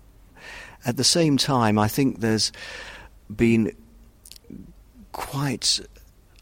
At 0.86 0.96
the 0.96 1.04
same 1.04 1.36
time, 1.36 1.78
I 1.78 1.88
think 1.88 2.20
there's 2.20 2.52
been 3.34 3.76
quite 5.12 5.78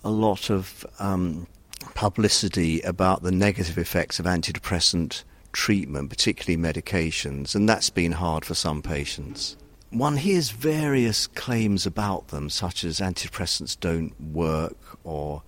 a 0.05 0.11
lot 0.11 0.49
of 0.49 0.87
um, 1.01 1.49
publicity 1.95 2.81
about 2.83 3.25
the 3.25 3.33
negative 3.33 3.79
effects 3.79 4.21
of 4.21 4.27
antidepressant 4.27 5.25
treatment, 5.53 6.09
particularly 6.09 6.63
medications, 6.63 7.57
and 7.57 7.69
that's 7.69 7.91
been 7.91 8.13
hard 8.13 8.45
for 8.45 8.55
some 8.55 8.81
patients 8.81 9.57
one 9.95 10.17
hears 10.17 10.51
various 10.51 11.27
claims 11.27 11.87
about 11.87 12.29
them, 12.29 12.51
such 12.51 12.85
as 12.85 12.99
antidepressants 12.99 13.79
don't 13.79 14.19
work 14.21 14.77
or 15.05 15.43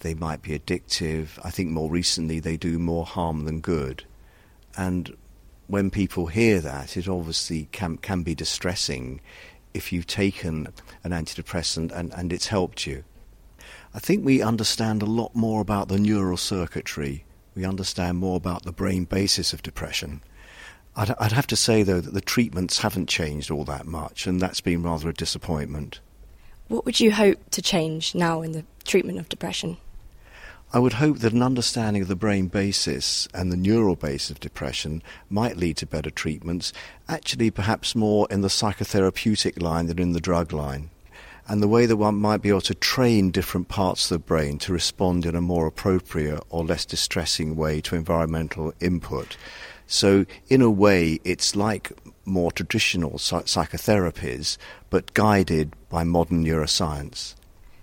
they 0.00 0.14
might 0.14 0.42
be 0.42 0.58
addictive. 0.58 1.38
I 1.44 1.50
think 1.50 1.70
more 1.70 1.90
recently 1.90 2.40
they 2.40 2.56
do 2.56 2.78
more 2.78 3.04
harm 3.04 3.44
than 3.44 3.60
good. 3.60 4.04
And 4.76 5.16
when 5.66 5.90
people 5.90 6.26
hear 6.26 6.60
that, 6.60 6.96
it 6.96 7.08
obviously 7.08 7.68
can, 7.72 7.98
can 7.98 8.22
be 8.22 8.34
distressing 8.34 9.20
if 9.74 9.92
you've 9.92 10.06
taken 10.06 10.68
an 11.04 11.10
antidepressant 11.10 11.92
and, 11.92 12.12
and 12.14 12.32
it's 12.32 12.46
helped 12.46 12.86
you. 12.86 13.04
I 13.92 13.98
think 13.98 14.24
we 14.24 14.40
understand 14.40 15.02
a 15.02 15.06
lot 15.06 15.34
more 15.34 15.60
about 15.60 15.88
the 15.88 15.98
neural 15.98 16.36
circuitry. 16.36 17.24
We 17.54 17.64
understand 17.64 18.18
more 18.18 18.36
about 18.36 18.62
the 18.62 18.72
brain 18.72 19.04
basis 19.04 19.52
of 19.52 19.62
depression. 19.62 20.22
I'd, 20.96 21.14
I'd 21.18 21.32
have 21.32 21.46
to 21.48 21.56
say, 21.56 21.82
though, 21.82 22.00
that 22.00 22.14
the 22.14 22.20
treatments 22.20 22.78
haven't 22.78 23.08
changed 23.08 23.50
all 23.50 23.64
that 23.64 23.86
much, 23.86 24.26
and 24.26 24.40
that's 24.40 24.60
been 24.60 24.82
rather 24.82 25.08
a 25.08 25.14
disappointment. 25.14 26.00
What 26.68 26.84
would 26.84 27.00
you 27.00 27.12
hope 27.12 27.50
to 27.50 27.62
change 27.62 28.14
now 28.14 28.42
in 28.42 28.52
the 28.52 28.64
treatment 28.84 29.18
of 29.18 29.28
depression? 29.28 29.76
I 30.72 30.78
would 30.78 30.94
hope 30.94 31.18
that 31.18 31.32
an 31.32 31.42
understanding 31.42 32.02
of 32.02 32.06
the 32.06 32.14
brain 32.14 32.46
basis 32.46 33.26
and 33.34 33.50
the 33.50 33.56
neural 33.56 33.96
base 33.96 34.30
of 34.30 34.38
depression 34.38 35.02
might 35.28 35.56
lead 35.56 35.76
to 35.78 35.86
better 35.86 36.10
treatments, 36.10 36.72
actually, 37.08 37.50
perhaps 37.50 37.96
more 37.96 38.28
in 38.30 38.42
the 38.42 38.48
psychotherapeutic 38.48 39.60
line 39.60 39.86
than 39.86 39.98
in 39.98 40.12
the 40.12 40.20
drug 40.20 40.52
line. 40.52 40.90
And 41.48 41.60
the 41.60 41.66
way 41.66 41.86
that 41.86 41.96
one 41.96 42.14
might 42.14 42.42
be 42.42 42.50
able 42.50 42.60
to 42.60 42.74
train 42.74 43.32
different 43.32 43.66
parts 43.66 44.08
of 44.08 44.14
the 44.20 44.24
brain 44.24 44.58
to 44.58 44.72
respond 44.72 45.26
in 45.26 45.34
a 45.34 45.40
more 45.40 45.66
appropriate 45.66 46.40
or 46.50 46.64
less 46.64 46.84
distressing 46.84 47.56
way 47.56 47.80
to 47.80 47.96
environmental 47.96 48.72
input 48.78 49.36
so, 49.90 50.24
in 50.46 50.62
a 50.62 50.70
way, 50.70 51.18
it's 51.24 51.56
like 51.56 51.90
more 52.24 52.52
traditional 52.52 53.14
psychotherapies, 53.14 54.56
but 54.88 55.12
guided 55.14 55.74
by 55.88 56.04
modern 56.04 56.44
neuroscience. 56.44 57.34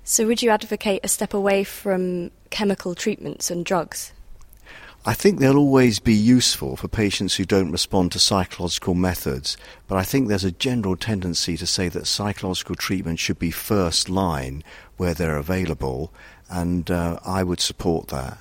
So, 0.06 0.26
would 0.26 0.42
you 0.42 0.50
advocate 0.50 1.02
a 1.04 1.10
step 1.10 1.34
away 1.34 1.66
from 1.66 2.32
chemical 2.50 2.96
treatments 2.96 3.52
and 3.52 3.66
drugs? 3.66 4.14
I 5.06 5.14
think 5.16 5.40
they'll 5.40 5.58
always 5.58 6.00
be 6.00 6.14
useful 6.14 6.78
for 6.78 6.88
patients 6.88 7.36
who 7.36 7.44
don't 7.44 7.74
respond 7.74 8.14
to 8.14 8.20
psychological 8.20 8.94
methods, 8.96 9.58
but 9.90 9.98
I 9.98 10.04
think 10.04 10.30
there's 10.30 10.46
a 10.46 10.52
general 10.52 10.96
tendency 10.96 11.58
to 11.58 11.68
say 11.68 11.90
that 11.90 12.08
psychological 12.08 12.76
treatment 12.76 13.20
should 13.20 13.38
be 13.38 13.52
first 13.52 14.08
line 14.10 14.64
where 14.96 15.14
they're 15.14 15.36
available, 15.36 16.14
and 16.50 16.90
uh, 16.90 17.20
I 17.26 17.44
would 17.44 17.60
support 17.60 18.08
that. 18.08 18.38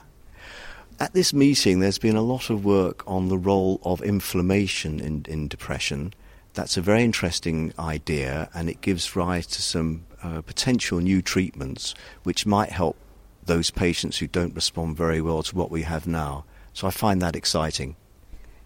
At 0.99 1.13
this 1.13 1.35
meeting, 1.35 1.81
there's 1.81 1.99
been 1.99 2.17
a 2.17 2.23
lot 2.23 2.49
of 2.49 2.65
work 2.65 3.03
on 3.07 3.29
the 3.29 3.37
role 3.37 3.81
of 3.85 4.01
inflammation 4.01 4.99
in, 4.99 5.27
in 5.29 5.47
depression. 5.47 6.15
That's 6.55 6.79
a 6.79 6.81
very 6.81 7.05
interesting 7.05 7.75
idea, 7.79 8.49
and 8.55 8.71
it 8.71 8.81
gives 8.81 9.15
rise 9.15 9.47
to 9.49 9.61
some 9.61 10.07
uh, 10.23 10.41
potential 10.41 11.01
new 11.01 11.21
treatments 11.21 11.95
which 12.23 12.47
might 12.47 12.71
help 12.71 12.97
those 13.45 13.71
patients 13.71 14.19
who 14.19 14.27
don't 14.27 14.55
respond 14.55 14.97
very 14.97 15.21
well 15.21 15.43
to 15.43 15.55
what 15.55 15.71
we 15.71 15.83
have 15.83 16.07
now. 16.07 16.47
So 16.73 16.87
I 16.87 16.91
find 16.91 17.21
that 17.21 17.37
exciting. 17.37 17.97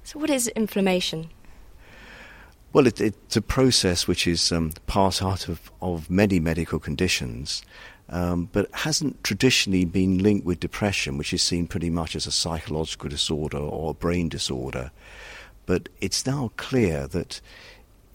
So, 0.05 0.21
what 0.21 0.31
is 0.31 0.47
inflammation? 0.49 1.31
Well, 2.73 2.87
it, 2.87 3.01
it's 3.01 3.37
a 3.37 3.43
process 3.43 4.07
which 4.07 4.29
is 4.29 4.53
um, 4.53 4.73
part 4.87 5.21
out 5.21 5.49
of, 5.49 5.73
of 5.83 6.09
many 6.09 6.39
medical 6.39 6.79
conditions, 6.79 7.63
um, 8.11 8.49
but 8.53 8.69
hasn't 8.73 9.23
traditionally 9.23 9.85
been 9.85 10.19
linked 10.19 10.45
with 10.45 10.61
depression, 10.61 11.17
which 11.17 11.33
is 11.33 11.43
seen 11.43 11.67
pretty 11.67 11.91
much 11.91 12.17
as 12.17 12.27
a 12.27 12.33
psychological 12.33 13.09
disorder 13.09 13.59
or 13.59 13.93
a 13.93 13.95
brain 13.95 14.29
disorder. 14.29 14.91
But 15.65 15.89
it's 16.01 16.27
now 16.27 16.51
clear 16.57 17.07
that 17.07 17.41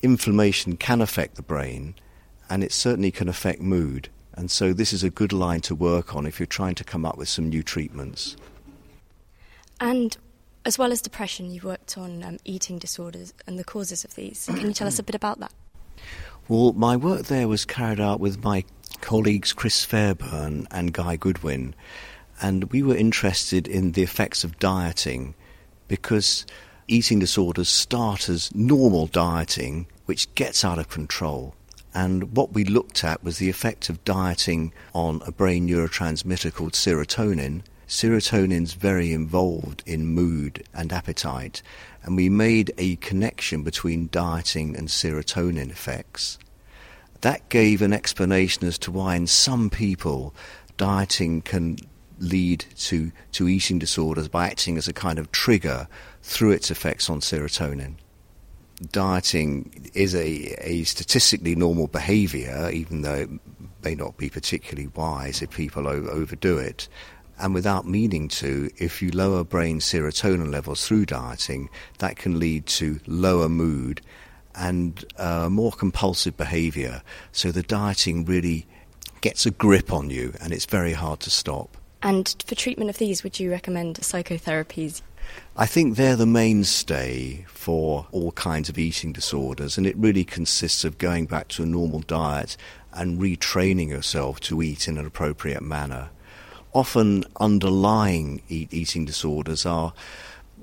inflammation 0.01 0.75
can 0.75 1.01
affect 1.01 1.35
the 1.35 1.41
brain, 1.41 1.95
and 2.49 2.63
it 2.63 2.73
certainly 2.73 3.11
can 3.11 3.29
affect 3.29 3.61
mood. 3.61 4.09
And 4.33 4.51
so, 4.51 4.73
this 4.73 4.91
is 4.91 5.01
a 5.01 5.09
good 5.09 5.31
line 5.31 5.61
to 5.61 5.73
work 5.73 6.13
on 6.13 6.25
if 6.25 6.39
you're 6.39 6.45
trying 6.45 6.75
to 6.75 6.83
come 6.83 7.05
up 7.05 7.17
with 7.17 7.29
some 7.29 7.47
new 7.47 7.63
treatments. 7.63 8.35
And 9.79 10.17
as 10.65 10.77
well 10.77 10.91
as 10.91 11.01
depression, 11.01 11.51
you've 11.51 11.63
worked 11.63 11.97
on 11.97 12.21
um, 12.21 12.37
eating 12.43 12.77
disorders 12.77 13.33
and 13.47 13.57
the 13.57 13.63
causes 13.63 14.03
of 14.03 14.15
these. 14.15 14.45
Can 14.47 14.67
you 14.67 14.73
tell 14.73 14.87
us 14.87 14.99
a 14.99 15.03
bit 15.03 15.15
about 15.15 15.39
that? 15.39 15.53
Well, 16.47 16.73
my 16.73 16.97
work 16.97 17.23
there 17.27 17.47
was 17.47 17.65
carried 17.65 17.99
out 17.99 18.19
with 18.19 18.43
my 18.43 18.65
colleagues 19.01 19.53
Chris 19.53 19.83
Fairburn 19.83 20.67
and 20.71 20.93
Guy 20.93 21.15
Goodwin, 21.15 21.75
and 22.41 22.71
we 22.71 22.83
were 22.83 22.95
interested 22.95 23.67
in 23.67 23.91
the 23.93 24.03
effects 24.03 24.43
of 24.43 24.59
dieting 24.59 25.35
because 25.87 26.45
eating 26.87 27.19
disorders 27.19 27.69
start 27.69 28.29
as 28.29 28.53
normal 28.53 29.07
dieting, 29.07 29.87
which 30.05 30.33
gets 30.35 30.63
out 30.63 30.79
of 30.79 30.89
control. 30.89 31.55
And 31.93 32.35
what 32.35 32.53
we 32.53 32.65
looked 32.65 33.03
at 33.03 33.23
was 33.23 33.37
the 33.37 33.49
effect 33.49 33.89
of 33.89 34.03
dieting 34.03 34.73
on 34.93 35.21
a 35.25 35.31
brain 35.31 35.67
neurotransmitter 35.67 36.53
called 36.53 36.73
serotonin. 36.73 37.61
Serotonin's 37.87 38.73
very 38.73 39.13
involved 39.13 39.81
in 39.85 40.07
mood 40.07 40.63
and 40.73 40.91
appetite, 40.91 41.61
and 42.03 42.15
we 42.15 42.27
made 42.27 42.73
a 42.77 42.97
connection 42.97 43.63
between 43.63 44.09
dieting 44.11 44.75
and 44.75 44.89
serotonin 44.89 45.69
effects. 45.69 46.37
That 47.25 47.49
gave 47.49 47.81
an 47.81 47.91
explanation 47.91 48.67
as 48.67 48.77
to 48.77 48.91
why, 48.91 49.15
in 49.15 49.25
some 49.25 49.71
people, 49.71 50.35
dieting 50.77 51.41
can 51.41 51.79
lead 52.19 52.65
to, 52.77 53.11
to 53.31 53.49
eating 53.49 53.79
disorders 53.79 54.27
by 54.27 54.45
acting 54.45 54.77
as 54.77 54.87
a 54.87 54.93
kind 54.93 55.17
of 55.17 55.31
trigger 55.31 55.87
through 56.21 56.51
its 56.51 56.69
effects 56.69 57.09
on 57.09 57.21
serotonin. 57.21 57.95
Dieting 58.91 59.89
is 59.95 60.13
a, 60.13 60.53
a 60.69 60.83
statistically 60.83 61.55
normal 61.55 61.87
behavior, 61.87 62.69
even 62.71 63.01
though 63.01 63.15
it 63.15 63.29
may 63.83 63.95
not 63.95 64.17
be 64.17 64.29
particularly 64.29 64.89
wise 64.89 65.41
if 65.41 65.49
people 65.49 65.87
o- 65.87 66.07
overdo 66.07 66.59
it. 66.59 66.87
And 67.39 67.55
without 67.55 67.87
meaning 67.87 68.27
to, 68.27 68.69
if 68.77 69.01
you 69.01 69.09
lower 69.09 69.43
brain 69.43 69.79
serotonin 69.79 70.51
levels 70.51 70.85
through 70.85 71.07
dieting, 71.07 71.71
that 71.97 72.17
can 72.17 72.37
lead 72.37 72.67
to 72.67 72.99
lower 73.07 73.49
mood 73.49 74.01
and 74.57 75.03
uh, 75.17 75.49
more 75.49 75.71
compulsive 75.71 76.37
behavior. 76.37 77.01
So 77.31 77.51
the 77.51 77.63
dieting 77.63 78.25
really 78.25 78.65
gets 79.21 79.45
a 79.45 79.51
grip 79.51 79.91
on 79.91 80.09
you 80.09 80.33
and 80.41 80.53
it's 80.53 80.65
very 80.65 80.93
hard 80.93 81.19
to 81.21 81.29
stop. 81.29 81.77
And 82.01 82.35
for 82.45 82.55
treatment 82.55 82.89
of 82.89 82.97
these, 82.99 83.23
would 83.23 83.39
you 83.39 83.49
recommend 83.49 83.95
psychotherapies? 83.97 85.01
I 85.57 85.65
think 85.65 85.95
they're 85.95 86.15
the 86.15 86.27
mainstay 86.27 87.45
for 87.47 88.05
all 88.11 88.31
kinds 88.33 88.69
of 88.69 88.77
eating 88.77 89.11
disorders, 89.11 89.77
and 89.77 89.87
it 89.87 89.97
really 89.97 90.23
consists 90.23 90.83
of 90.83 90.99
going 90.99 91.25
back 91.25 91.47
to 91.49 91.63
a 91.63 91.65
normal 91.65 92.01
diet 92.01 92.57
and 92.93 93.19
retraining 93.19 93.89
yourself 93.89 94.39
to 94.41 94.61
eat 94.61 94.87
in 94.87 94.97
an 94.97 95.05
appropriate 95.05 95.63
manner. 95.63 96.09
Often 96.73 97.23
underlying 97.39 98.41
eat 98.49 98.73
eating 98.73 99.05
disorders 99.05 99.65
are 99.65 99.93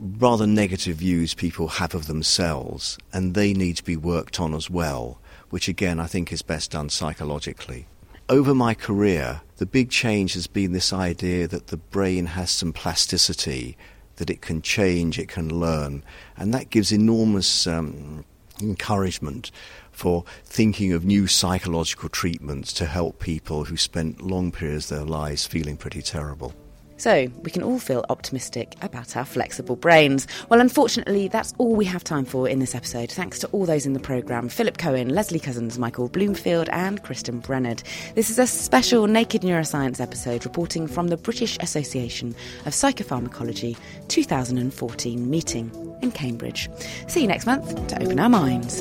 rather 0.02 0.46
negative 0.48 0.96
views 0.96 1.32
people 1.32 1.68
have 1.68 1.94
of 1.94 2.06
themselves, 2.06 2.98
and 3.12 3.34
they 3.34 3.52
need 3.52 3.76
to 3.76 3.84
be 3.84 3.96
worked 3.96 4.40
on 4.40 4.52
as 4.52 4.68
well, 4.68 5.20
which 5.50 5.68
again 5.68 6.00
I 6.00 6.06
think 6.06 6.32
is 6.32 6.42
best 6.42 6.72
done 6.72 6.88
psychologically. 6.88 7.86
Over 8.28 8.54
my 8.54 8.74
career, 8.74 9.42
the 9.58 9.66
big 9.66 9.90
change 9.90 10.34
has 10.34 10.46
been 10.46 10.72
this 10.72 10.92
idea 10.92 11.46
that 11.46 11.68
the 11.68 11.76
brain 11.76 12.26
has 12.26 12.50
some 12.50 12.72
plasticity 12.72 13.76
that 14.16 14.30
it 14.30 14.40
can 14.40 14.60
change, 14.60 15.18
it 15.18 15.28
can 15.28 15.48
learn, 15.48 16.02
and 16.36 16.52
that 16.52 16.70
gives 16.70 16.90
enormous 16.90 17.66
um, 17.66 18.24
encouragement 18.60 19.50
for 19.92 20.24
thinking 20.44 20.92
of 20.92 21.04
new 21.04 21.26
psychological 21.26 22.08
treatments 22.08 22.72
to 22.72 22.86
help 22.86 23.20
people 23.20 23.64
who 23.64 23.76
spent 23.76 24.22
long 24.22 24.50
periods 24.50 24.90
of 24.90 24.98
their 24.98 25.06
lives 25.06 25.46
feeling 25.46 25.76
pretty 25.76 26.02
terrible. 26.02 26.54
So, 27.02 27.26
we 27.42 27.50
can 27.50 27.64
all 27.64 27.80
feel 27.80 28.04
optimistic 28.10 28.76
about 28.80 29.16
our 29.16 29.24
flexible 29.24 29.74
brains. 29.74 30.28
Well, 30.48 30.60
unfortunately, 30.60 31.26
that's 31.26 31.52
all 31.58 31.74
we 31.74 31.84
have 31.86 32.04
time 32.04 32.24
for 32.24 32.48
in 32.48 32.60
this 32.60 32.76
episode. 32.76 33.10
Thanks 33.10 33.40
to 33.40 33.48
all 33.48 33.66
those 33.66 33.86
in 33.86 33.92
the 33.92 33.98
programme 33.98 34.48
Philip 34.48 34.78
Cowen, 34.78 35.08
Leslie 35.08 35.40
Cousins, 35.40 35.80
Michael 35.80 36.08
Bloomfield, 36.08 36.68
and 36.68 37.02
Kristen 37.02 37.40
Brennand. 37.40 37.82
This 38.14 38.30
is 38.30 38.38
a 38.38 38.46
special 38.46 39.08
Naked 39.08 39.42
Neuroscience 39.42 40.00
episode 40.00 40.44
reporting 40.44 40.86
from 40.86 41.08
the 41.08 41.16
British 41.16 41.58
Association 41.58 42.36
of 42.66 42.72
Psychopharmacology 42.72 43.76
2014 44.06 45.28
meeting 45.28 45.96
in 46.02 46.12
Cambridge. 46.12 46.70
See 47.08 47.22
you 47.22 47.26
next 47.26 47.46
month 47.46 47.84
to 47.88 48.00
open 48.00 48.20
our 48.20 48.28
minds. 48.28 48.80